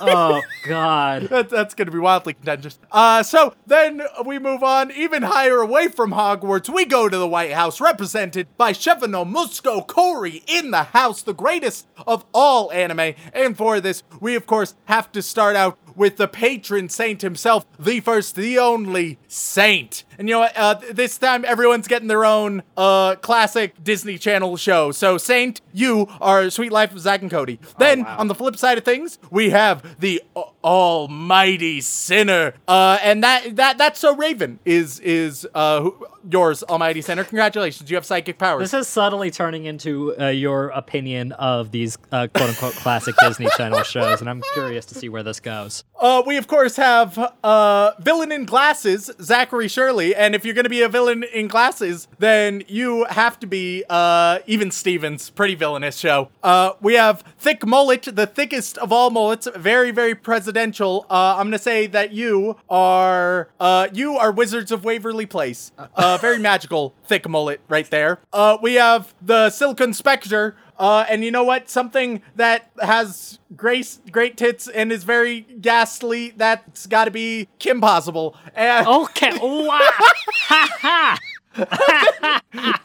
[0.00, 1.22] Oh, God.
[1.30, 2.78] that, that's going to be wildly contentious.
[2.90, 6.68] Uh, so then we move on even higher away from Hogwarts.
[6.68, 11.34] We go to the White House, represented by Chevano Musco Corey in the house, the
[11.34, 13.14] greatest of all anime.
[13.32, 17.64] And for this, we of course have to start out with the patron saint himself,
[17.78, 20.04] the first, the only saint.
[20.18, 20.56] And you know what?
[20.56, 24.92] Uh, this time everyone's getting their own uh, classic Disney Channel show.
[24.92, 27.58] So, Saint, you are Sweet Life of Zack and Cody.
[27.78, 32.52] Then, on the flip side of things, we have the a- Almighty Sinner.
[32.66, 37.22] Uh, and that that that's so Raven is is uh, who- yours, Almighty Sinner.
[37.22, 38.72] Congratulations, you have psychic powers.
[38.72, 43.46] This is subtly turning into uh, your opinion of these uh, quote unquote classic Disney
[43.56, 45.84] Channel shows, and I'm curious to see where this goes.
[45.98, 50.68] Uh, we of course have uh, villain in glasses, Zachary Shirley, and if you're gonna
[50.68, 55.96] be a villain in glasses, then you have to be uh, even Stevens, pretty villainous
[55.96, 56.30] show.
[56.42, 60.14] Uh, we have thick mullet, the thickest of all mullets, very very
[60.56, 65.72] Uh, I'm gonna say that you are uh, you are Wizards of Waverly Place.
[65.94, 68.18] Uh, very magical thick mullet right there.
[68.32, 70.56] Uh, we have the Silicon Spectre.
[70.78, 71.70] Uh, and you know what?
[71.70, 76.34] Something that has great, great tits and is very ghastly.
[76.36, 78.36] That's got to be Kim Possible.
[78.54, 79.32] And Okay.
[79.42, 79.78] Wow.
[79.80, 81.18] ha ha.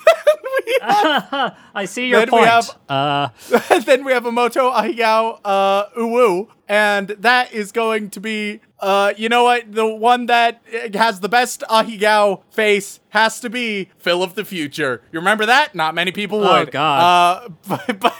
[0.83, 2.47] I see your Then we point.
[2.49, 3.29] have- uh,
[3.85, 9.13] then we have a Moto Ahegao uh, Uwu, and that is going to be, uh,
[9.17, 9.71] you know what?
[9.71, 10.61] The one that
[10.93, 15.01] has the best Ahegao face has to be Phil of the Future.
[15.11, 15.75] You remember that?
[15.75, 16.47] Not many people would.
[16.69, 17.43] Oh, God.
[17.69, 17.99] Uh, but.
[17.99, 18.15] but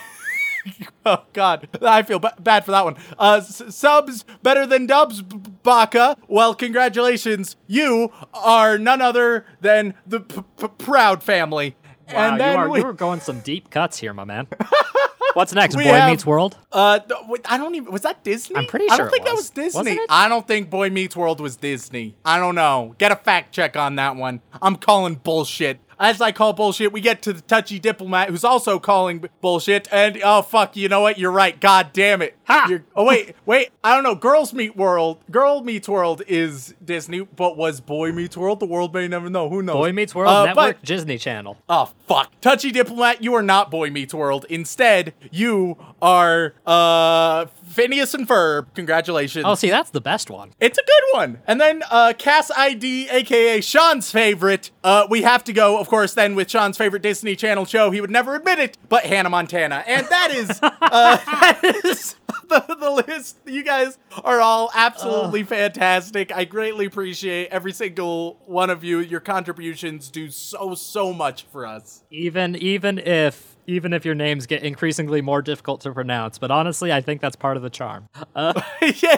[1.06, 2.96] Oh God, I feel ba- bad for that one.
[3.18, 6.16] Uh, s- subs better than dubs, B- Baka.
[6.28, 11.74] Well, congratulations, you are none other than the p- p- Proud family.
[12.12, 14.46] wow, and you then are we, you are going some deep cuts here, my man.
[15.34, 15.76] What's next?
[15.76, 16.56] We Boy have- Meets World.
[16.70, 17.00] Uh,
[17.46, 17.90] I don't even.
[17.90, 18.56] Was that Disney?
[18.56, 18.94] I'm pretty sure.
[18.94, 19.40] I don't it think that was.
[19.44, 19.98] was Disney.
[20.10, 22.14] I don't think Boy Meets World was Disney.
[22.24, 22.94] I don't know.
[22.98, 24.40] Get a fact check on that one.
[24.60, 25.80] I'm calling bullshit.
[26.02, 29.88] As I call bullshit, we get to the touchy diplomat who's also calling bullshit.
[29.92, 31.16] And oh fuck, you know what?
[31.18, 31.58] You're right.
[31.58, 32.36] God damn it.
[32.44, 32.66] Ha!
[32.68, 33.70] You're- oh wait, wait.
[33.84, 34.14] I don't know.
[34.16, 35.18] Girls Meet World.
[35.30, 38.60] Girl Meets World is Disney, but was Boy Meets World?
[38.60, 39.48] The world may never know.
[39.48, 39.74] Who knows?
[39.76, 41.56] Boy Meets World Uh, Network but- Disney Channel.
[41.68, 42.32] Oh fuck.
[42.40, 44.44] Touchy diplomat, you are not Boy Meets World.
[44.50, 48.66] Instead, you are uh Phineas and Ferb.
[48.74, 49.44] Congratulations.
[49.48, 50.50] Oh, see, that's the best one.
[50.60, 51.38] It's a good one.
[51.46, 54.70] And then uh Cass ID, aka Sean's favorite.
[54.84, 57.90] Uh we have to go, of course, then with Sean's favorite Disney Channel show.
[57.90, 59.84] He would never admit it, but Hannah Montana.
[59.86, 62.16] And that is uh that is
[62.48, 63.38] the, the list.
[63.46, 66.32] You guys are all absolutely fantastic.
[66.34, 68.98] I greatly appreciate every single one of you.
[68.98, 72.02] Your contributions do so so much for us.
[72.10, 76.92] Even even if even if your names get increasingly more difficult to pronounce, but honestly,
[76.92, 78.08] I think that's part of the charm.
[78.34, 78.60] Uh,
[79.00, 79.16] yeah,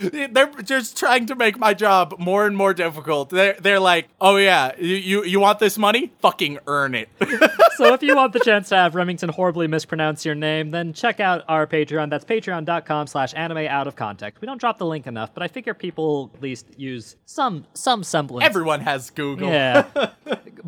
[0.00, 3.30] they're they're just trying to make my job more and more difficult.
[3.30, 6.12] They're they're like, oh yeah, you you, you want this money?
[6.20, 7.08] Fucking earn it.
[7.76, 11.20] so if you want the chance to have Remington horribly mispronounce your name, then check
[11.20, 12.10] out our Patreon.
[12.10, 14.40] That's patreon.com slash anime out of context.
[14.40, 18.02] We don't drop the link enough, but I figure people at least use some some
[18.04, 18.44] semblance.
[18.44, 19.48] Everyone has Google.
[19.50, 19.86] Yeah.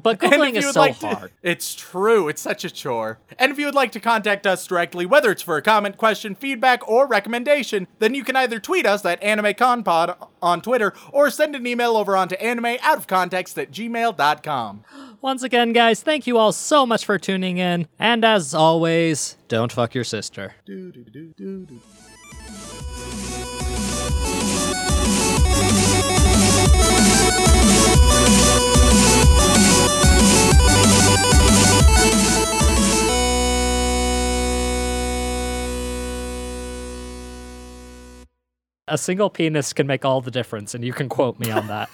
[0.03, 1.33] But Googling is so like to- hard.
[1.43, 2.29] it's true.
[2.29, 3.16] It's such a chore.
[3.39, 6.35] And if you would like to contact us directly, whether it's for a comment, question,
[6.35, 11.55] feedback, or recommendation, then you can either tweet us at AnimeConPod on Twitter or send
[11.55, 14.85] an email over onto animeoutofcontext at gmail.com.
[15.21, 17.89] Once again, guys, thank you all so much for tuning in.
[17.99, 20.55] And as always, don't fuck your sister.
[38.89, 41.91] A single penis can make all the difference, and you can quote me on that.